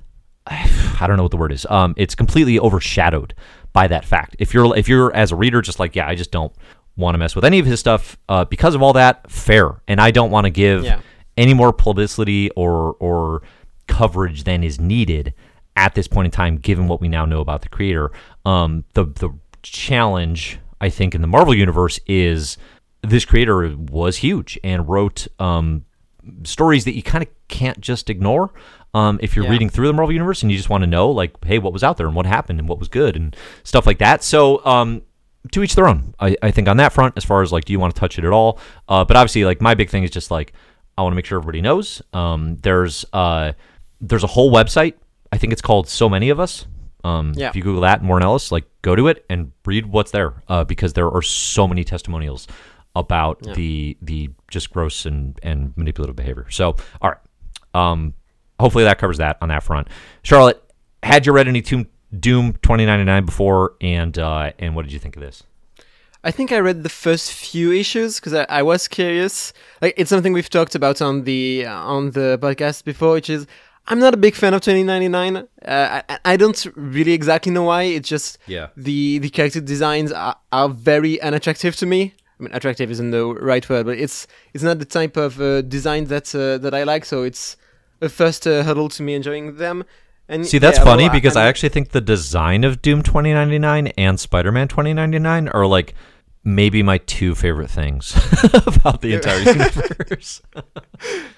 [0.47, 1.65] I don't know what the word is.
[1.69, 3.33] Um, it's completely overshadowed
[3.71, 4.35] by that fact.
[4.39, 6.53] If you're if you're as a reader just like yeah, I just don't
[6.95, 9.29] want to mess with any of his stuff uh, because of all that.
[9.31, 10.99] Fair, and I don't want to give Yeah.
[11.37, 13.41] Any more publicity or or
[13.87, 15.33] coverage than is needed
[15.75, 18.11] at this point in time, given what we now know about the creator.
[18.45, 19.31] Um, the the
[19.61, 22.57] challenge I think in the Marvel universe is
[23.01, 25.85] this creator was huge and wrote um,
[26.43, 28.53] stories that you kind of can't just ignore.
[28.93, 29.51] Um, if you're Yeah.
[29.51, 31.83] reading through the Marvel universe and you just want to know, like, hey, what was
[31.83, 34.23] out there and what happened and what was good and stuff like that.
[34.23, 35.01] So, um,
[35.51, 36.13] to each their own.
[36.19, 38.17] I, I think on that front, as far as like, do you want to touch
[38.17, 38.59] it at all?
[38.87, 40.53] Uh, but obviously, like, my big thing is just like,
[40.97, 42.01] I want to make sure everybody knows.
[42.13, 43.53] Um, there's uh,
[44.01, 44.93] there's a whole website.
[45.31, 46.67] I think it's called So Many of Us.
[47.03, 47.49] Um, Yeah.
[47.49, 50.63] If you Google that, Warren Ellis, like, go to it and read what's there uh,
[50.63, 52.47] because there are so many testimonials
[52.95, 56.49] about the the just gross and and manipulative behavior.
[56.49, 57.17] So, all right.
[57.73, 58.13] Um,
[58.59, 59.87] hopefully that covers that on that front.
[60.21, 60.63] Charlotte,
[61.01, 61.87] had you read any Doom,
[62.17, 65.43] Doom 2099 before, and uh, and what did you think of this?
[66.23, 69.51] I think I read the first few issues because I, I was curious.
[69.81, 73.45] Like it's something we've talked about on the on the podcast before, which is
[73.87, 75.35] I'm not a big fan of 2099.
[75.35, 75.43] Uh,
[76.07, 77.83] I, I don't really exactly know why.
[77.83, 78.67] It's just Yeah.
[78.77, 82.13] the the character designs are, are very unattractive to me.
[82.39, 85.61] I mean, attractive isn't the right word, but it's it's not the type of uh,
[85.63, 87.03] design that uh, that I like.
[87.05, 87.57] So it's
[88.01, 89.83] a first uh, hurdle to me enjoying them.
[90.29, 93.03] And See, that's yeah, funny well, because I I'm- actually think the design of Doom
[93.03, 95.93] 2099 and Spider Man 2099 are like
[96.43, 98.13] maybe my two favorite things
[98.67, 100.41] about the entire universe.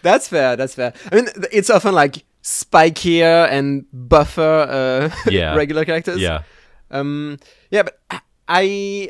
[0.01, 0.55] That's fair.
[0.55, 0.93] That's fair.
[1.11, 5.55] I mean, it's often like spikier and buffer uh, Yeah.
[5.55, 6.19] regular characters.
[6.19, 6.43] yeah.
[6.91, 7.37] Um.
[7.71, 7.99] Yeah, but
[8.47, 9.09] I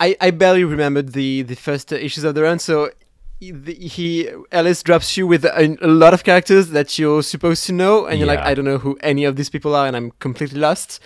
[0.00, 2.90] I I barely remembered the the first issues of the run, so.
[3.38, 7.72] He, he Ellis drops you with a, a lot of characters that you're supposed to
[7.74, 10.10] know, and you're like, I don't know who any of these people are, and I'm
[10.20, 11.00] completely lost.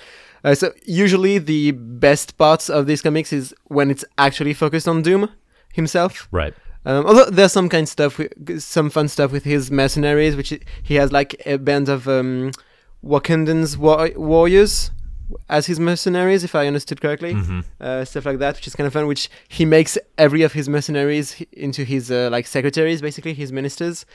[0.45, 5.03] Uh, so usually the best parts of these comics is when it's actually focused on
[5.03, 5.28] Doom
[5.72, 6.28] himself.
[6.30, 6.55] Right.
[6.86, 10.55] Um, although there's some kind of stuff, with, some fun stuff with his mercenaries, which
[10.82, 12.53] he- has like a band of um,
[13.05, 14.91] Wakandan's war- warriors
[15.49, 17.34] as his mercenaries, if I understood correctly.
[17.34, 17.61] Mm-hmm.
[17.80, 19.07] Uh, stuff like that, which is kind of fun.
[19.07, 24.07] Which he makes every of his mercenaries into his uh, like secretaries, basically his ministers,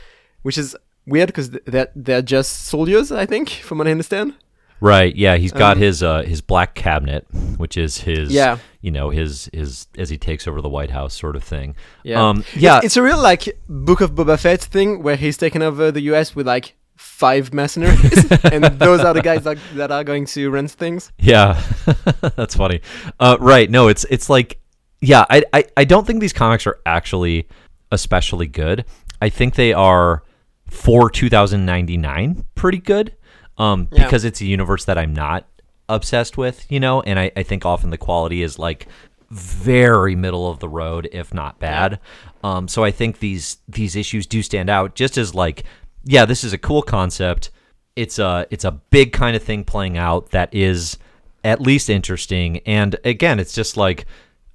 [0.41, 4.33] which is weird because they're they're just soldiers, I think, from what I understand.
[4.81, 5.15] Right.
[5.15, 5.37] Yeah.
[5.37, 7.25] He's got Um, his uh, his black cabinet,
[7.57, 8.57] which is his Yeah.
[8.81, 11.75] you know his his as he takes over the White House sort of thing.
[12.03, 12.21] Yeah.
[12.29, 12.43] Um.
[12.55, 12.81] Yeah.
[12.83, 16.35] It's a real like Book of Boba Fett thing where he's taken over the U.S.
[16.35, 20.67] with like five mercenaries, and those are the guys that, that are going to run
[20.67, 21.11] things.
[21.19, 21.61] Yeah,
[22.35, 22.81] that's funny.
[23.19, 23.69] Uh, right?
[23.69, 24.59] No, it's it's like,
[25.01, 27.47] yeah, I, I I don't think these comics are actually
[27.91, 28.85] especially good.
[29.21, 30.23] I think they are
[30.69, 33.14] for 2099 pretty good,
[33.57, 34.03] um, Yeah.
[34.03, 35.45] because it's a universe that I'm not
[35.89, 38.87] obsessed with, you know, and I, I think often the quality is like
[39.29, 41.99] very middle of the road, if not bad.
[42.43, 45.63] Um, so I think these these issues do stand out just as like,
[46.03, 47.51] yeah, this is a cool concept.
[47.95, 50.97] It's a it's a big kind of thing playing out that is
[51.43, 52.59] at least interesting.
[52.65, 54.05] And again, it's just like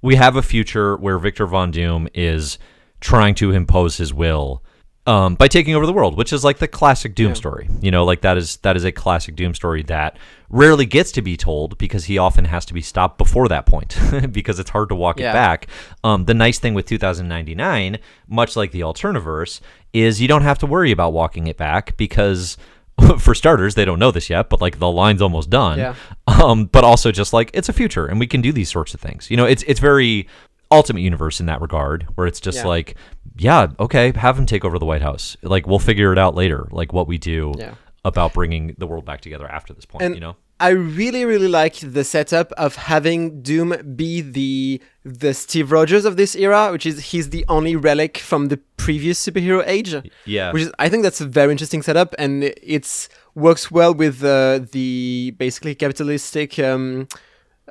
[0.01, 2.57] we have a future where Victor Von Doom is
[2.99, 4.63] trying to impose his will
[5.07, 7.33] um, by taking over the world, which is like the classic Doom Yeah.
[7.33, 7.67] story.
[7.81, 10.17] You know, like that is that is a classic Doom story that
[10.49, 13.97] rarely gets to be told because he often has to be stopped before that point
[14.31, 15.31] because it's hard to walk Yeah.
[15.31, 15.67] it back.
[16.03, 17.97] Um, the nice thing with 2099,
[18.27, 19.59] much like the Alterniverse,
[19.93, 22.57] is you don't have to worry about walking it back because.
[23.17, 25.79] For starters, they don't know this yet, but like the line's almost done.
[25.79, 25.95] Yeah.
[26.27, 28.99] Um, but also just like it's a future and we can do these sorts of
[28.99, 29.31] things.
[29.31, 30.27] You know, it's it's very
[30.71, 32.67] ultimate universe in that regard, where it's just Yeah.
[32.67, 32.95] like,
[33.37, 35.37] yeah, okay, have him take over the White House.
[35.41, 37.73] Like we'll figure it out later, like what we do Yeah.
[38.05, 40.03] about bringing the world back together after this point.
[40.03, 45.33] And you know, I really, really like the setup of having Doom be the the
[45.33, 49.63] Steve Rogers of this era, which is he's the only relic from the previous superhero
[49.65, 49.95] age.
[50.25, 54.23] yeah, Which is, I think that's a very interesting setup, and it's works well with
[54.23, 57.07] uh, the basically capitalistic um,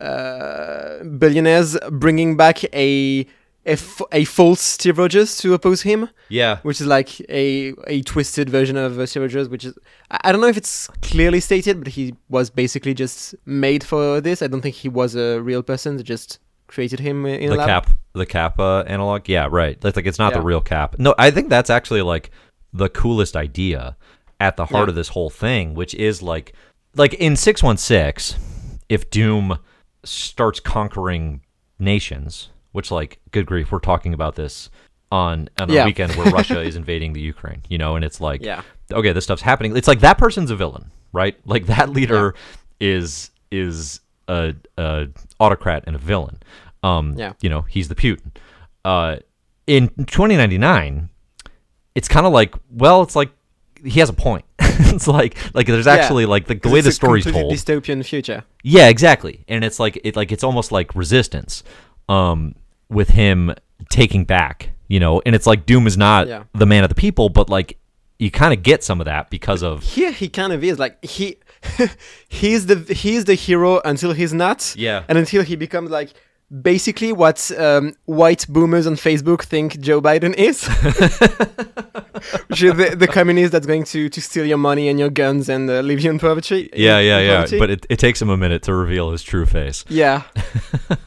[0.00, 3.26] uh, billionaires bringing back a
[3.66, 6.58] a, f- a false Steve Rogers to oppose him, Yeah.
[6.62, 9.48] which is like a a twisted version of uh, Steve Rogers.
[9.50, 9.74] Which is
[10.10, 14.20] I, I don't know if it's clearly stated, but he was basically just made for
[14.20, 14.40] this.
[14.42, 15.96] I don't think he was a real person.
[15.98, 16.38] They just
[16.68, 20.40] created him in the cap the kappa analog yeah right that's like it's not the
[20.40, 22.30] real cap no i think that's actually like
[22.72, 23.96] the coolest idea
[24.38, 24.90] at the heart Yeah.
[24.90, 26.52] of this whole thing which is like
[26.94, 28.38] like in 616
[28.88, 29.58] if doom
[30.04, 31.40] starts conquering
[31.78, 34.70] nations which like good grief we're talking about this
[35.12, 35.84] on on a Yeah.
[35.86, 38.62] weekend where russia is invading the ukraine you know and it's like Yeah.
[38.92, 42.34] okay this stuff's happening it's like that person's a villain right like that leader
[42.80, 45.08] is is a, a
[45.40, 46.38] autocrat and a villain
[46.82, 47.32] um Yeah.
[47.40, 48.30] you know he's the putin
[48.84, 49.16] uh
[49.66, 51.08] in 2099
[51.94, 53.30] it's kind of like well it's like
[53.84, 54.44] he has a point
[54.80, 55.94] it's like like there's Yeah.
[55.94, 58.44] actually like the, the way the story's told dystopian future.
[58.62, 59.44] yeah, exactly.
[59.48, 61.62] And it's like it like it's almost like resistance
[62.08, 62.54] um
[62.88, 63.54] with him
[63.88, 66.44] taking back, you know, and it's like Doom is not Yeah.
[66.54, 67.78] the man of the people, but like
[68.18, 71.02] you kind of get some of that because of Here he kind of is like
[71.04, 71.36] he
[72.28, 74.74] he's the he's the hero until he's not.
[74.76, 75.04] Yeah.
[75.08, 76.12] And until he becomes like
[76.50, 80.66] basically what um, white boomers on Facebook think Joe Biden is.
[82.48, 85.48] Which is the, the communist that's going to, to steal your money and your guns
[85.48, 86.68] and uh, leave you in poverty.
[86.74, 87.36] yeah, in- yeah, in yeah.
[87.36, 87.58] poverty.
[87.58, 89.84] But it, it takes him a minute to reveal his true face.
[89.88, 90.22] yeah,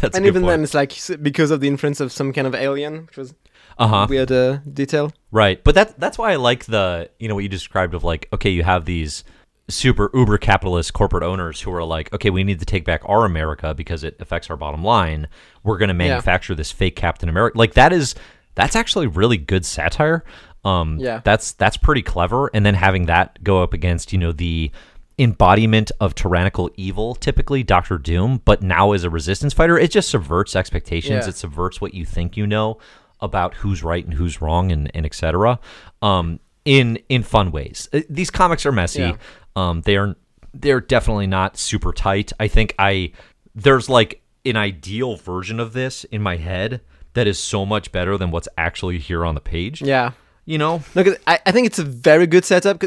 [0.00, 0.50] That's and even point.
[0.50, 3.34] then, it's like because of the influence of some kind of alien, which was
[3.78, 4.06] uh-huh.
[4.08, 5.12] weird uh, detail.
[5.30, 5.62] Right.
[5.62, 8.50] But that that's why I like the you know what you described of like okay,
[8.50, 9.24] you have these
[9.68, 13.24] super uber capitalist corporate owners who are like, okay, we need to take back our
[13.24, 15.26] America because it affects our bottom line.
[15.64, 17.58] We're going to manufacture this fake Captain America.
[17.58, 18.14] Like that is
[18.54, 20.24] that's actually really good satire.
[20.64, 21.20] Um Yeah.
[21.24, 24.70] that's that's pretty clever and then having that go up against, you know, the
[25.18, 30.10] embodiment of tyrannical evil, typically Doctor Doom, but now as a resistance fighter, it just
[30.10, 31.24] subverts expectations.
[31.24, 31.30] Yeah.
[31.30, 32.78] It subverts what you think you know
[33.20, 35.58] about who's right and who's wrong and, and etc.
[36.02, 37.88] Um, in in fun ways.
[37.92, 39.00] Uh, These comics are messy.
[39.00, 39.16] Yeah.
[39.56, 40.14] Um, they are
[40.54, 42.32] they're definitely not super tight.
[42.38, 43.12] I think I
[43.54, 46.82] there's like an ideal version of this in my head
[47.14, 49.82] that is so much better than what's actually here on the page.
[49.82, 50.12] Yeah.
[50.44, 50.82] You know?
[50.94, 52.84] Look, I, I think it's a very good setup.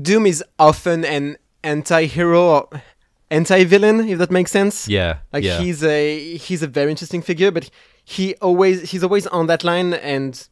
[0.00, 2.68] Doom is often an anti-hero or
[3.30, 4.88] anti-villain, if that makes sense.
[4.88, 5.18] Yeah.
[5.32, 5.60] Like yeah.
[5.60, 7.70] he's a he's a very interesting figure, but
[8.02, 10.48] he always he's always on that line and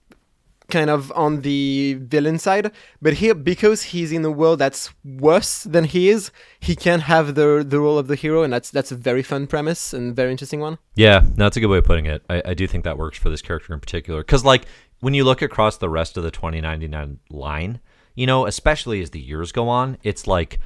[0.73, 2.73] kind of on the villain side.
[3.01, 7.35] But here, because he's in a world that's worse than he is, he can have
[7.35, 10.33] the the role of the hero, and that's that's a very fun premise and very
[10.33, 10.79] interesting one.
[10.95, 12.25] Yeah, no, that's a good way of putting it.
[12.29, 14.21] I, I do think that works for this character in particular.
[14.21, 14.65] Because, like,
[15.01, 17.81] when you look across the rest of the 2099 line,
[18.15, 20.59] you know, especially as the years go on, it's like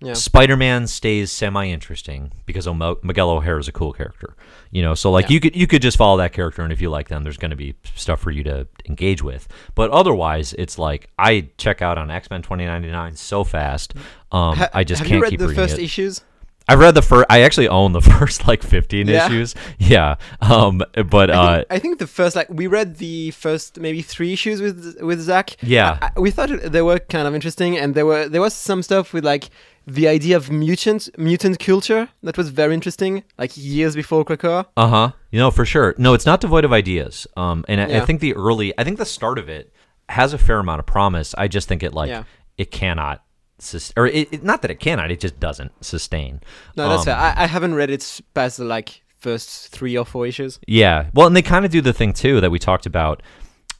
[0.00, 0.12] Yeah.
[0.14, 4.36] Spider Man stays semi interesting because O'Mo- Miguel O'Hara is a cool character.
[4.70, 5.34] You know, so like Yeah.
[5.34, 7.52] you could you could just follow that character, and if you like them, there's going
[7.52, 9.48] to be stuff for you to engage with.
[9.74, 13.94] But otherwise, it's like I check out on X Men 2099 so fast.
[14.32, 15.84] Um, Ha- I just have can't you read keep the reading first it.
[15.84, 16.22] issues?
[16.66, 17.26] I've read the first.
[17.28, 19.26] I actually own the first like 15 Yeah.
[19.26, 19.54] issues.
[19.78, 20.16] Yeah.
[20.40, 20.82] Um.
[21.08, 21.54] But I uh.
[21.56, 25.20] think, I think the first like we read the first maybe three issues with with
[25.20, 25.56] Zach.
[25.62, 25.98] Yeah.
[26.02, 28.82] I, I- we thought they were kind of interesting, and there were there was some
[28.82, 29.50] stuff with like
[29.86, 34.66] the idea of mutant mutant culture that was very interesting, like years before Krakoa.
[34.76, 35.12] Uh huh.
[35.30, 35.94] You know for sure.
[35.98, 37.26] No, it's not devoid of ideas.
[37.36, 37.64] Um.
[37.68, 38.72] And I, I think the early.
[38.78, 39.72] I think the start of it
[40.08, 41.34] has a fair amount of promise.
[41.36, 42.24] I just think it like Yeah.
[42.58, 43.22] it cannot.
[43.58, 45.10] Sus- or it, it, not that it cannot.
[45.10, 46.40] It just doesn't sustain.
[46.76, 47.16] No, that's Um, fair.
[47.16, 50.58] I, I haven't read it past the like first three or four issues.
[50.66, 51.08] Yeah.
[51.14, 53.22] Well, and they kind of do the thing too that we talked about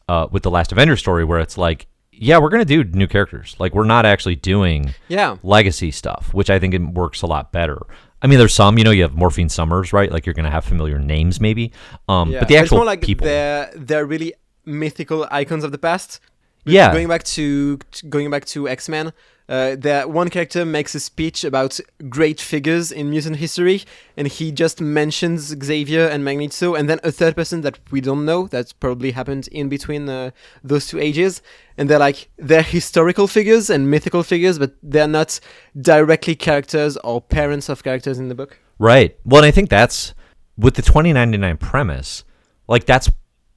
[0.09, 1.87] uh, with the Last Avenger story, where it's like,
[2.19, 3.57] yeah, we're gonna do new characters.
[3.59, 5.37] Like we're not actually doing Yeah.
[5.43, 7.79] legacy stuff, which I think it works a lot better.
[8.23, 10.11] I mean, there's some, you know, you have Morphine Summers, right?
[10.11, 11.73] Like you're gonna have familiar names, maybe.
[12.09, 12.39] Um, Yeah.
[12.41, 14.33] but the it's actual more like people, they're they're really
[14.65, 16.21] mythical icons of the past.
[16.65, 19.13] yeah, Going back to to- going back to X Men,
[19.49, 21.79] uh, there one character makes a speech about
[22.09, 23.83] great figures in mutant history,
[24.17, 28.25] and he just mentions Xavier and Magneto, and then a third person that we don't
[28.25, 30.31] know that's probably happened in between uh,
[30.63, 31.43] those two ages,
[31.77, 35.39] and they're like they're historical figures and mythical figures, but they're not
[35.79, 38.59] directly characters or parents of characters in the book.
[38.79, 39.17] Right.
[39.25, 40.15] Well, and I think that's
[40.57, 42.25] with the 2099 premise,
[42.67, 43.11] like that's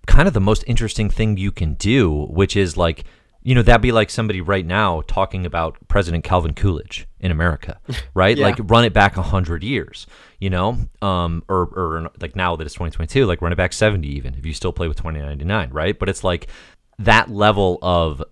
[0.05, 3.03] kind of the most interesting thing you can do, which is like,
[3.43, 7.79] you know, that'd be like somebody right now talking about President Calvin Coolidge in America,
[8.13, 8.37] right?
[8.37, 8.45] Yeah.
[8.45, 10.07] Like run it back a hundred years,
[10.39, 14.07] you know, um, or or like now that it's 2022, like run it back 70
[14.07, 15.97] even if you still play with 2099, right?
[15.97, 16.47] But it's like
[16.99, 18.23] that level of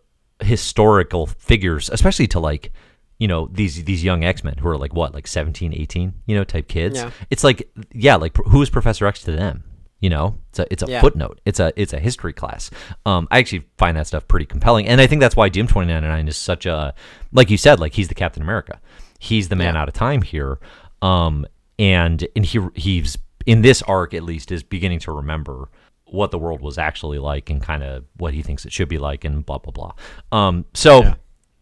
[0.42, 2.72] historical figures, especially to like
[3.18, 6.44] you know these these young X-Men who are like what like 17, 18, you know,
[6.44, 6.98] type kids.
[6.98, 7.12] Yeah.
[7.30, 9.64] It's like yeah, like who is Professor X to them?
[10.02, 11.02] You know, it's a it's a Yeah.
[11.02, 11.40] footnote.
[11.46, 12.70] It's a it's a history class.
[13.06, 16.28] Um, I actually find that stuff pretty compelling, and I think that's why ninety nine
[16.28, 16.94] is such a
[17.32, 18.80] like you said, like he's the Captain America.
[19.20, 19.82] He's the man Yeah.
[19.82, 20.60] out of time here.
[21.02, 21.46] Um,
[21.80, 25.70] and and he he's in this arc at least is beginning to remember
[26.06, 28.98] what the world was actually like and kind of what he thinks it should be
[28.98, 29.94] like and blah blah blah.
[30.38, 31.14] Um, so Yeah.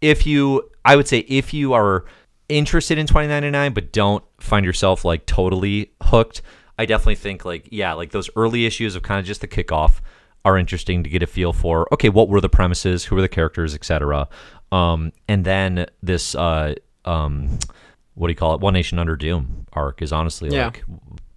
[0.01, 2.05] if you, I would say if you are
[2.49, 6.41] interested in 2099 but don't find yourself like totally hooked,
[6.77, 10.01] I definitely think like yeah, like those early issues of kind of just the kickoff
[10.45, 11.87] are interesting to get a feel for.
[11.93, 13.05] Okay, what were the premises?
[13.05, 14.27] Who were the characters, etc.
[14.71, 17.59] Um, and then this uh, um,
[18.15, 18.61] what do you call it?
[18.61, 20.65] One Nation Under Doom arc is honestly Yeah.
[20.65, 20.83] like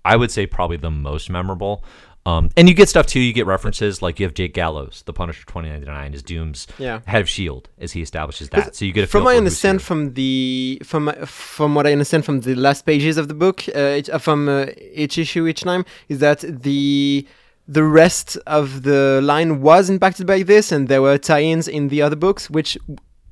[0.04, 1.84] I would say probably the most memorable.
[2.26, 3.20] Um, and you get stuff too.
[3.20, 7.00] You get references like you have Jake Gallows, the Punisher 2099, is Doom's Yeah.
[7.06, 8.74] head of Shield as he establishes that.
[8.74, 12.40] So you get a from I understand from the from from what I understand from
[12.40, 16.18] the last pages of the book, uh, uh, from uh, each issue each time, is
[16.18, 17.26] that the
[17.68, 22.02] the rest of the line was impacted by this, and there were tie-ins in the
[22.02, 22.76] other books, which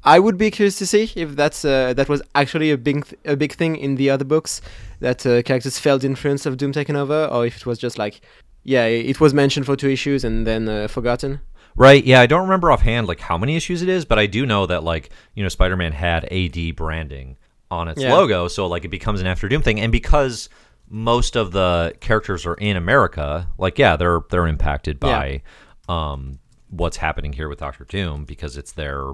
[0.05, 3.21] I would be curious to see if that's uh, that was actually a big th-
[3.25, 4.61] a big thing in the other books
[5.01, 8.21] that uh, characters felt influence of Doom taking over, or if it was just like,
[8.65, 11.41] yeah, it was mentioned for two issues and then uh, forgotten.
[11.77, 12.05] Right.
[12.05, 14.67] Yeah, I don't remember offhand like how many issues it is, but I do know
[14.67, 17.37] that like, you know, Spider-Man had AD branding
[17.71, 18.13] on its Yeah.
[18.15, 20.49] logo, so like it becomes an After Doom thing and because
[20.89, 25.43] most of the characters are in America, like yeah, they're they're impacted by
[25.89, 26.39] um
[26.71, 29.05] what's happening here with Doctor Doom because it's their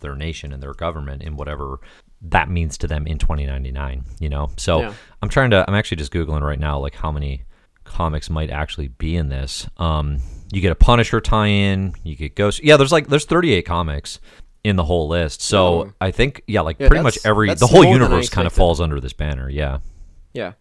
[0.00, 1.78] their nation and their government and whatever
[2.22, 4.50] that means to them in 2099, you know.
[4.58, 4.92] So Yeah.
[5.22, 7.44] I'm trying to I'm actually just googling right now like how many
[7.90, 9.68] comics might actually be in this.
[9.76, 10.20] Um,
[10.52, 12.62] you get a Punisher tie-in, you get Ghost.
[12.64, 14.20] Yeah, there's like there's 38 comics
[14.64, 15.42] in the whole list.
[15.42, 15.92] So Oh.
[16.00, 18.46] I think yeah, like Yeah, pretty much every the whole more than I universe kind
[18.46, 19.48] of falls under this banner.
[19.48, 19.78] Yeah.
[20.32, 20.52] Yeah.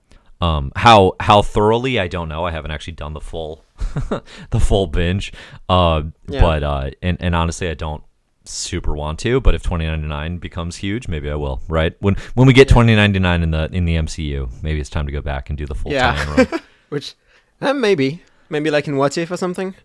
[0.41, 2.45] Um, how how thoroughly I don't know.
[2.45, 3.65] I haven't actually done the full
[4.51, 5.33] the full binge.
[5.67, 6.41] Uh, Yeah.
[6.41, 8.03] but uh, and and honestly, I don't
[8.45, 9.41] super want to.
[9.41, 11.61] But if 2099 becomes huge, maybe I will.
[11.67, 15.11] Right when when we get 2099 in the in the MCU, maybe it's time to
[15.11, 16.13] go back and do the full Yeah.
[16.13, 16.61] tie-in run.
[16.89, 17.15] Which,
[17.61, 19.75] uh, maybe, maybe like in What If or something.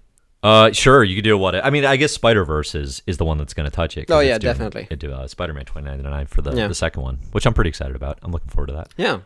[0.43, 1.87] Uh, sure, you could do a what I mean.
[1.87, 4.11] I guess Spider Verse is, is the one that's going to touch it.
[4.11, 4.89] Oh, yeah, doing definitely.
[4.91, 6.69] It do uh, Spider Man twenty ninety nine for the Yeah.
[6.69, 8.19] the second one, which I'm pretty excited about.
[8.23, 8.89] I'm looking forward to that.
[8.99, 9.21] Yeah.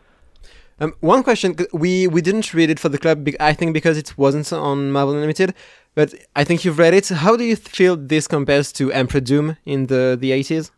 [0.79, 3.27] Um, one question we we didn't read it for the club.
[3.41, 5.53] I think because it wasn't on Marvel Unlimited,
[5.93, 7.09] but I think you've read it.
[7.09, 10.71] How do you feel this compares to Emperor Doom in the the eighties?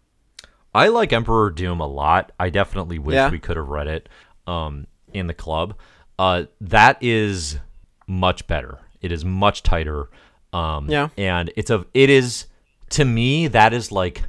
[0.74, 2.32] I like Emperor Doom a lot.
[2.39, 3.30] I definitely wish Yeah.
[3.30, 4.10] we could have read it
[4.47, 5.76] um, in the club.
[6.22, 7.58] Uh, that is
[8.06, 8.78] much better.
[9.02, 10.08] It is much tighter.
[10.54, 11.08] Um, Yeah.
[11.18, 12.46] and it's a it is
[12.90, 14.22] to me that is like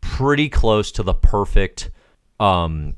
[0.00, 1.90] pretty close to the perfect
[2.38, 2.94] um,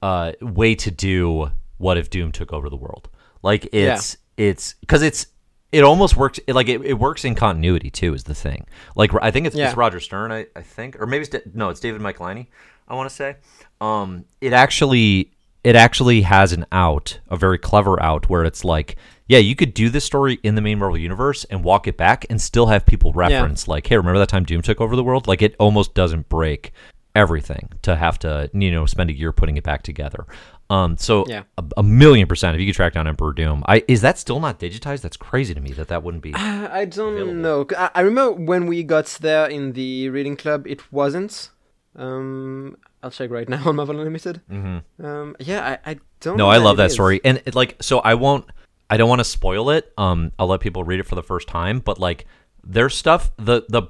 [0.00, 3.10] uh, way to do what if Doom took over the world.
[3.42, 5.26] Like it's it's because it's
[5.70, 8.66] it almost works it, like it, it works in continuity too is the thing.
[8.96, 9.66] Like I think it's, Yeah.
[9.68, 12.46] it's Roger Stern I, I think or maybe it's no it's David Michelinie
[12.88, 13.36] I want to say.
[13.82, 15.32] Um, it actually
[15.64, 18.96] it actually has an out a very clever out where it's like
[19.28, 22.26] yeah you could do this story in the main Marvel universe and walk it back
[22.28, 25.26] and still have people reference like hey remember that time Doom took over the world
[25.26, 26.72] like it almost doesn't break
[27.14, 30.26] everything to have to you know spend a year putting it back together.
[30.70, 31.42] Um, so Yeah.
[31.58, 34.40] a, a million percent if you could track down Emperor Doom, I is that still
[34.40, 35.02] not digitized?
[35.02, 36.32] That's crazy to me that that wouldn't be.
[36.32, 36.38] Uh,
[36.72, 37.34] I don't Available.
[37.34, 37.66] know.
[37.76, 41.50] I, I remember when we got there in the reading club, it wasn't.
[41.94, 44.40] Um, I'll check right now on Marvel Unlimited.
[44.50, 44.82] Mhm.
[45.02, 46.36] Um, yeah, I, I don't.
[46.36, 46.92] No, know I love that is.
[46.94, 48.44] story, and it, like so I won't.
[48.90, 49.92] I don't want to spoil it.
[49.96, 52.26] Um, I'll let people read it for the first time, but like
[52.62, 53.82] their stuff the the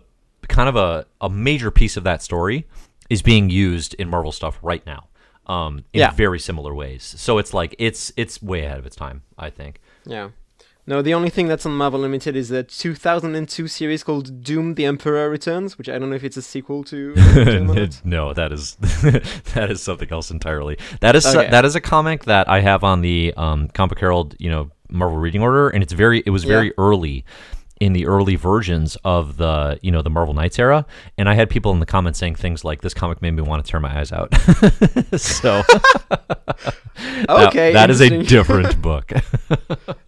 [0.49, 2.67] kind of a a major piece of that story
[3.11, 5.09] is being used in Marvel stuff right now.
[5.47, 6.13] Um, in Yeah.
[6.13, 7.03] very similar ways.
[7.19, 9.23] So it's like it's it's way ahead of its time.
[9.37, 9.81] I think.
[10.07, 10.31] Yeah.
[10.85, 14.85] No, the only thing that's on Marvel Limited is a 2002 series called Doom: The
[14.85, 17.15] Emperor Returns, which I don't know if it's a sequel to.
[17.35, 18.01] Doom or not.
[18.05, 18.75] no, that is
[19.55, 20.77] that is something else entirely.
[21.01, 21.49] That is Okay.
[21.51, 25.19] that is a comic that I have on the um, Comic Herald, you know, Marvel
[25.19, 26.73] reading order, and it's very it was very Yeah.
[26.79, 27.25] early
[27.81, 30.85] in the early versions of the you know the Marvel Knights era,
[31.17, 33.65] and I had people in the comments saying things like, "This comic made me want
[33.65, 34.35] to turn my eyes out."
[35.17, 35.63] so
[37.29, 39.13] now, Okay, that is a different book.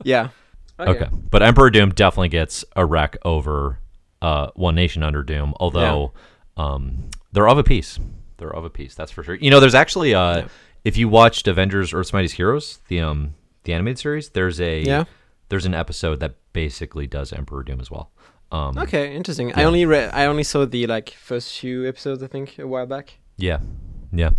[0.03, 0.31] yeah.
[0.89, 1.09] Okay.
[1.31, 3.79] But Emperor Doom definitely gets a wreck over
[4.23, 6.13] uh, One Nation Under Doom, although
[6.57, 7.99] um, they're of a piece.
[8.39, 9.35] They're of a piece, that's for sure.
[9.37, 10.47] You know, there's actually uh, Yeah.
[10.85, 15.05] if you watched Avengers Earth's Mightiest Heroes, the um the animated series, there's a Yeah.
[15.49, 18.11] there's an episode that basically does Emperor Doom as well.
[18.53, 19.53] Um, Okay, interesting.
[19.55, 20.11] I only read.
[20.13, 22.23] I only saw the like first few episodes.
[22.23, 23.15] I think a while back.
[23.37, 23.59] Yeah,
[24.13, 24.31] yeah,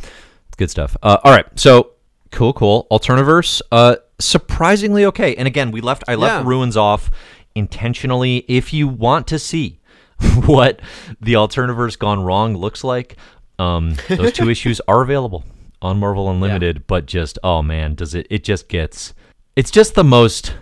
[0.58, 0.96] good stuff.
[1.04, 1.92] Uh, all right, so
[2.32, 2.88] cool, cool.
[2.92, 5.36] Alterniverse, uh, surprisingly okay.
[5.36, 6.04] And again, we left.
[6.08, 6.50] I left Yeah.
[6.50, 7.10] ruins off
[7.54, 8.46] intentionally.
[8.48, 9.80] If you want to see
[10.46, 10.80] what
[11.20, 13.18] the Alterniverse gone wrong looks like,
[13.60, 15.44] um, those two issues are available
[15.82, 16.88] on Marvel Unlimited.
[16.88, 18.28] But just oh man, does it?
[18.30, 19.14] It just gets.
[19.56, 20.54] It's just the most.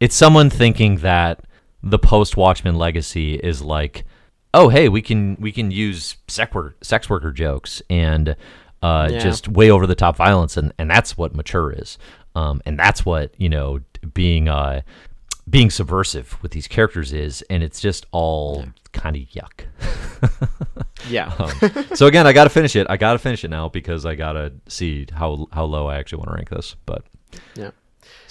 [0.00, 1.44] It's someone thinking that
[1.82, 4.04] the post Watchmen legacy is like
[4.54, 8.36] oh hey we can we can use sex worker, sex worker jokes and
[8.82, 9.18] uh, Yeah.
[9.18, 11.98] just way over the top violence and, and that's what mature is
[12.34, 13.80] um, and that's what you know
[14.14, 14.82] being uh,
[15.48, 19.64] being subversive with these characters is and it's just all kind of yuck.
[21.08, 21.32] Yeah.
[21.38, 22.86] um, so again I gotta finish it.
[22.88, 26.30] I gotta finish it now because I gotta see how how low I actually want
[26.30, 27.04] to rank this but
[27.54, 27.70] Yeah.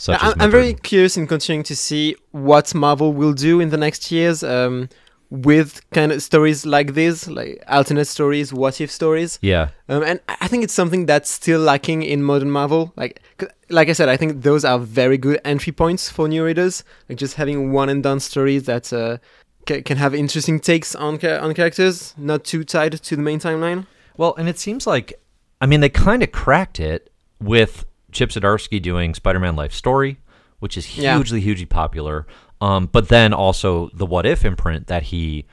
[0.07, 4.11] I'm, I'm very curious in continuing to see what Marvel will do in the next
[4.11, 4.43] years.
[4.43, 4.89] Um,
[5.31, 9.39] with kind of stories like this, like alternate stories, what if stories.
[9.41, 12.91] yeah Um, and I think it's something that's still lacking in modern Marvel.
[12.97, 13.21] Like,
[13.69, 16.83] like I said, I think those are very good entry points for new readers.
[17.07, 19.17] Like just having one and done stories that uh,
[19.65, 23.39] ca- can have interesting takes on ca- on characters, not too tied to the main
[23.39, 23.87] timeline.
[24.17, 25.13] Well, and it seems like,
[25.61, 27.09] I mean, they kind of cracked it
[27.39, 30.17] with Chip Zdarsky doing Spider-Man Life Story,
[30.59, 31.15] which is Yeah.
[31.15, 32.27] hugely, hugely popular.
[32.61, 35.45] Um, but then also the What If imprint that he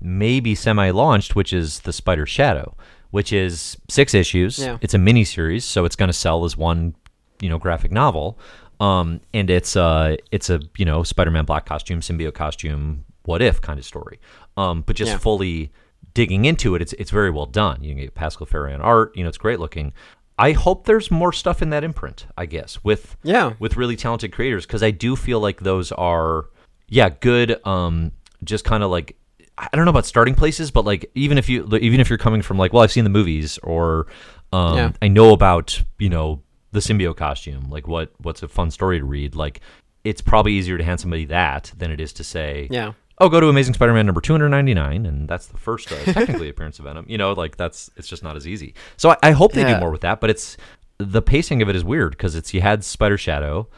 [0.00, 2.76] maybe semi-launched, which is the Spider Shadow,
[3.10, 4.58] which is six issues.
[4.58, 4.78] Yeah.
[4.80, 6.94] It's a mini series, so it's going to sell as one,
[7.40, 8.38] you know, graphic novel.
[8.80, 13.60] Um, and it's uh, it's a you know Spider-Man black costume, symbiote costume, What If
[13.60, 14.20] kind of story.
[14.56, 15.18] Um, but just Yeah.
[15.18, 15.72] fully
[16.14, 17.82] digging into it, it's it's very well done.
[17.82, 19.16] You can get Pasqual Ferry art.
[19.16, 19.92] You know, it's great looking.
[20.38, 22.26] I hope there's more stuff in that imprint.
[22.36, 23.54] I guess with Yeah.
[23.58, 26.46] with really talented creators because I do feel like those are
[26.88, 27.64] yeah good.
[27.66, 28.12] Um,
[28.44, 29.16] just kind of like
[29.58, 32.42] I don't know about starting places, but like even if you even if you're coming
[32.42, 34.06] from like well I've seen the movies or
[34.52, 34.92] um, Yeah.
[35.02, 39.04] I know about you know the symbiote costume like what what's a fun story to
[39.04, 39.60] read like
[40.04, 42.92] it's probably easier to hand somebody that than it is to say Yeah.
[43.20, 46.84] Oh, go to Amazing Spider-Man number 299, and that's the first uh, technically appearance of
[46.84, 47.06] Venom.
[47.08, 48.74] You know, like that's it's just not as easy.
[48.96, 50.56] So I, I hope they do more with that, but it's
[50.98, 53.68] the pacing of it is weird because it's you had Spider Shadow,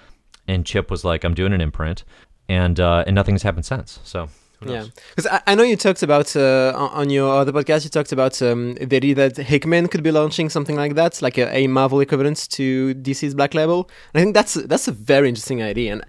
[0.49, 2.05] and Chip was like, I'm doing an imprint,
[2.49, 4.01] and uh, and nothing's happened since.
[4.05, 4.28] So
[4.66, 4.84] Yeah,
[5.14, 7.84] because I, I know you talked about uh, on on your other podcast.
[7.84, 11.38] You talked about um, the idea that Hickman could be launching something like that, like
[11.38, 13.88] a, a Marvel equivalent to DC's Black Label.
[14.12, 16.05] And I think that's that's a very interesting idea, and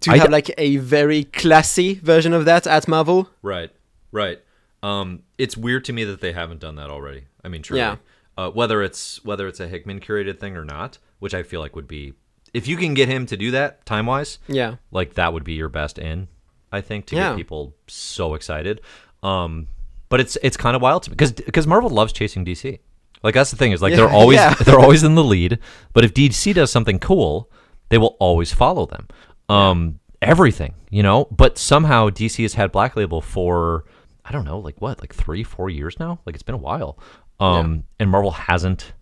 [0.00, 3.28] to I have d- like a very classy version of that at Marvel.
[3.42, 3.70] Right,
[4.10, 4.40] right.
[4.82, 7.24] Um, it's weird to me that they haven't done that already.
[7.44, 7.80] I mean, truly.
[7.80, 7.96] Yeah.
[8.36, 11.76] Uh, whether it's whether it's a Hickman curated thing or not, which I feel like
[11.76, 12.14] would be,
[12.54, 15.52] if you can get him to do that time wise, Yeah, like that would be
[15.54, 16.28] your best in
[16.74, 17.28] i think to Yeah.
[17.32, 18.80] get people so excited
[19.22, 19.68] um
[20.08, 22.78] but it's it's kind of wild to me because because marvel loves chasing dc
[23.22, 24.54] like that's the thing is like they're always yeah.
[24.54, 25.58] they're always in the lead
[25.92, 27.50] but if dc does something cool
[27.90, 29.06] they will always follow them
[29.52, 33.84] um everything you know but somehow dc has had black label for
[34.24, 36.92] i don't know like what like three four years now like it's been a while
[37.40, 38.92] um and marvel hasn't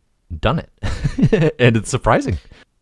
[0.49, 0.71] done it
[1.59, 2.39] and it's surprising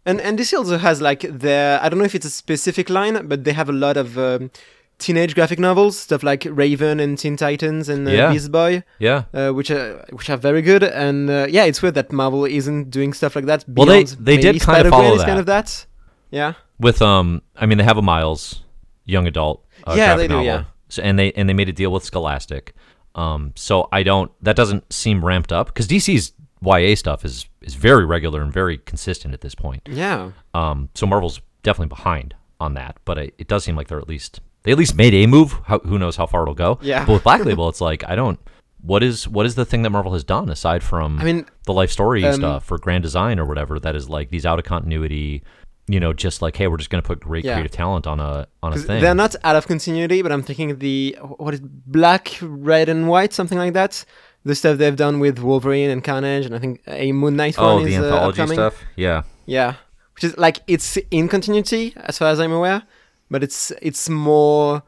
[0.07, 3.27] and and DC also has like their I don't know if it's a specific line,
[3.31, 4.51] but they have a lot of um,
[4.99, 8.33] teenage graphic novels, stuff like Raven and Teen Titans and uh, Yeah.
[8.33, 8.85] Beast Boy.
[9.01, 10.83] yeah uh, which are which are very good.
[10.83, 13.65] And uh, yeah, it's weird that Marvel isn't doing stuff like that.
[13.69, 15.85] Well, they- they did kind of Spider-Gwen follow is kind of that.
[16.31, 18.63] Yeah, with um i mean they have a miles
[19.05, 20.47] young adult uh, Yeah, they do, novel.
[20.47, 20.65] yeah.
[20.89, 22.75] so, and they and they made a deal with scholastic
[23.15, 27.75] um so i don't that doesn't seem ramped up because dc's ya stuff is is
[27.75, 32.75] very regular and very consistent at this point yeah, um so marvel's definitely behind on
[32.75, 35.27] that but it, it does seem like they're at least they at least made a
[35.27, 37.05] move how, who knows how far it'll go Yeah.
[37.07, 38.39] but with black label it's like i don't
[38.81, 41.73] what is what is the thing that marvel has done aside from I mean, the
[41.73, 44.65] life story Um, stuff or grand design or whatever that is like these out of
[44.65, 45.43] continuity
[45.89, 47.55] you know just like hey we're just going to put great Yeah.
[47.55, 50.79] creative talent on a on a thing they're not out of continuity, but I'm thinking
[50.79, 54.05] the what is black, red, and white, something like that.
[54.45, 57.75] The stuff they've done with Wolverine and Carnage, and I think a Moon Knight oh
[57.77, 58.57] one the is uh, anthology upcoming.
[58.57, 59.75] stuff yeah Yeah,
[60.15, 62.83] which is like it's in continuity as far as I'm aware,
[63.31, 64.83] but it's it's more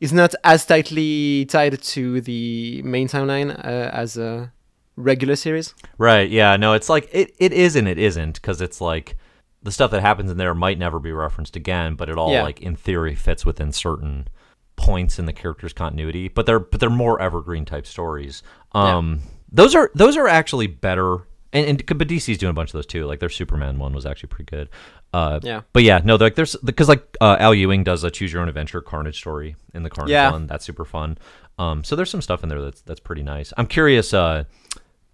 [0.00, 4.52] it's not as tightly tied to the main timeline uh, as a
[4.96, 5.74] regular series.
[5.98, 9.16] right yeah no it's like it, it is and it isn't because it's like
[9.64, 12.42] the stuff that happens in there might never be referenced again but it all Yeah.
[12.44, 14.28] like in theory fits within certain
[14.76, 18.42] points in the character's continuity but they're but they're more evergreen type stories
[18.72, 21.18] um those are those are actually better
[21.52, 23.06] and, and but DC's doing a bunch of those too.
[23.06, 24.68] Like their Superman one was actually pretty good.
[25.12, 25.60] Uh, Yeah.
[25.72, 28.48] But yeah, no, like there's because like uh, Al Ewing does a Choose Your Own
[28.48, 30.32] Adventure Carnage story in the Carnage Yeah.
[30.32, 30.48] one.
[30.48, 31.16] That's super fun.
[31.56, 33.52] Um, so there's some stuff in there that's that's pretty nice.
[33.56, 34.12] I'm curious.
[34.12, 34.42] Uh,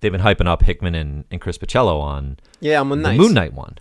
[0.00, 3.18] they've been hyping up Hickman and, and Chris Bachalo on Yeah, Moon the Knight.
[3.18, 3.76] Moon Knight one.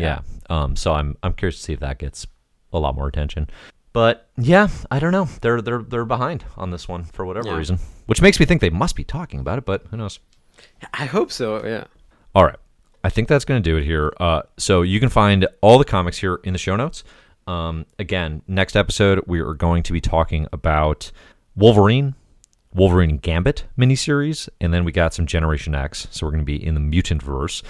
[0.00, 0.20] Yeah.
[0.50, 0.62] Yeah.
[0.62, 0.76] Um.
[0.76, 2.26] So I'm I'm curious to see if that gets
[2.72, 3.48] a lot more attention.
[3.92, 5.28] But yeah, I don't know.
[5.40, 7.56] They're they're they're behind on this one for whatever Yeah.
[7.56, 9.64] reason, which makes me think they must be talking about it.
[9.64, 10.20] But who knows?
[10.94, 11.64] I hope so.
[11.66, 11.84] Yeah.
[12.34, 12.56] All right.
[13.02, 14.12] I think that's going to do it here.
[14.20, 17.02] Uh, so you can find all the comics here in the show notes.
[17.46, 21.10] Um, again, next episode, we are going to be talking about
[21.56, 22.14] Wolverine,
[22.74, 26.06] Wolverine Gambit miniseries, and then we got some Generation X.
[26.10, 27.62] So we're going to be in the mutant verse.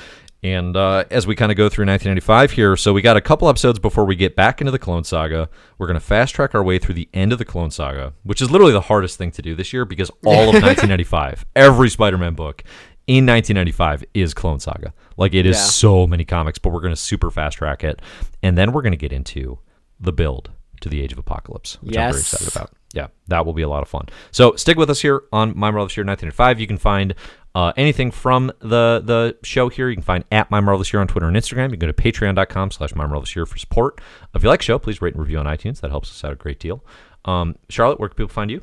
[0.43, 3.49] And uh, as we kind of go through 1995 here, so we got a couple
[3.49, 5.51] episodes before we get back into the Clone Saga.
[5.76, 8.41] We're going to fast track our way through the end of the Clone Saga, which
[8.41, 12.16] is literally the hardest thing to do this year because all of 1995, every Spider
[12.16, 12.62] Man book
[13.07, 14.95] in 1995 is Clone Saga.
[15.18, 15.62] Like it is Yeah.
[15.62, 18.01] so many comics, but we're going to super fast track it.
[18.43, 19.59] And then we're going to get into
[19.99, 20.51] the build
[20.81, 22.72] to the Age of Apocalypse, which I'm very excited about.
[22.93, 24.07] Yeah, that will be a lot of fun.
[24.33, 26.61] So stick with us here on My Marvelous Year 1995.
[26.61, 27.14] You can find
[27.55, 29.89] uh, anything from the the show here.
[29.89, 31.64] You can find at My Marvelous Year on Twitter and Instagram.
[31.70, 34.01] You can go to patreon.com slash My Marvelous Year for support.
[34.35, 35.81] If you like the show, please rate and review on iTunes.
[35.81, 36.85] That helps us out a great deal.
[37.24, 38.62] Um, Charlotte, where can people find you?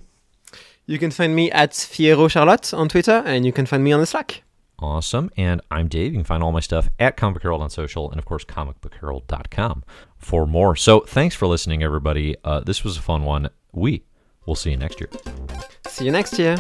[0.86, 4.00] You can find me at Fiero Charlotte on Twitter, and you can find me on
[4.00, 4.44] the Slack.
[4.80, 5.32] Awesome.
[5.38, 6.14] And I'm Dave.
[6.14, 8.46] You can find all my stuff at Comic Book Herald on social and, of course,
[8.46, 9.84] comicbookherald.com
[10.18, 10.76] for more.
[10.76, 12.36] So thanks for listening, everybody.
[12.44, 13.50] Uh, this was a fun one.
[13.72, 14.04] We
[14.46, 15.10] will see you next year.
[15.88, 16.58] See you next year.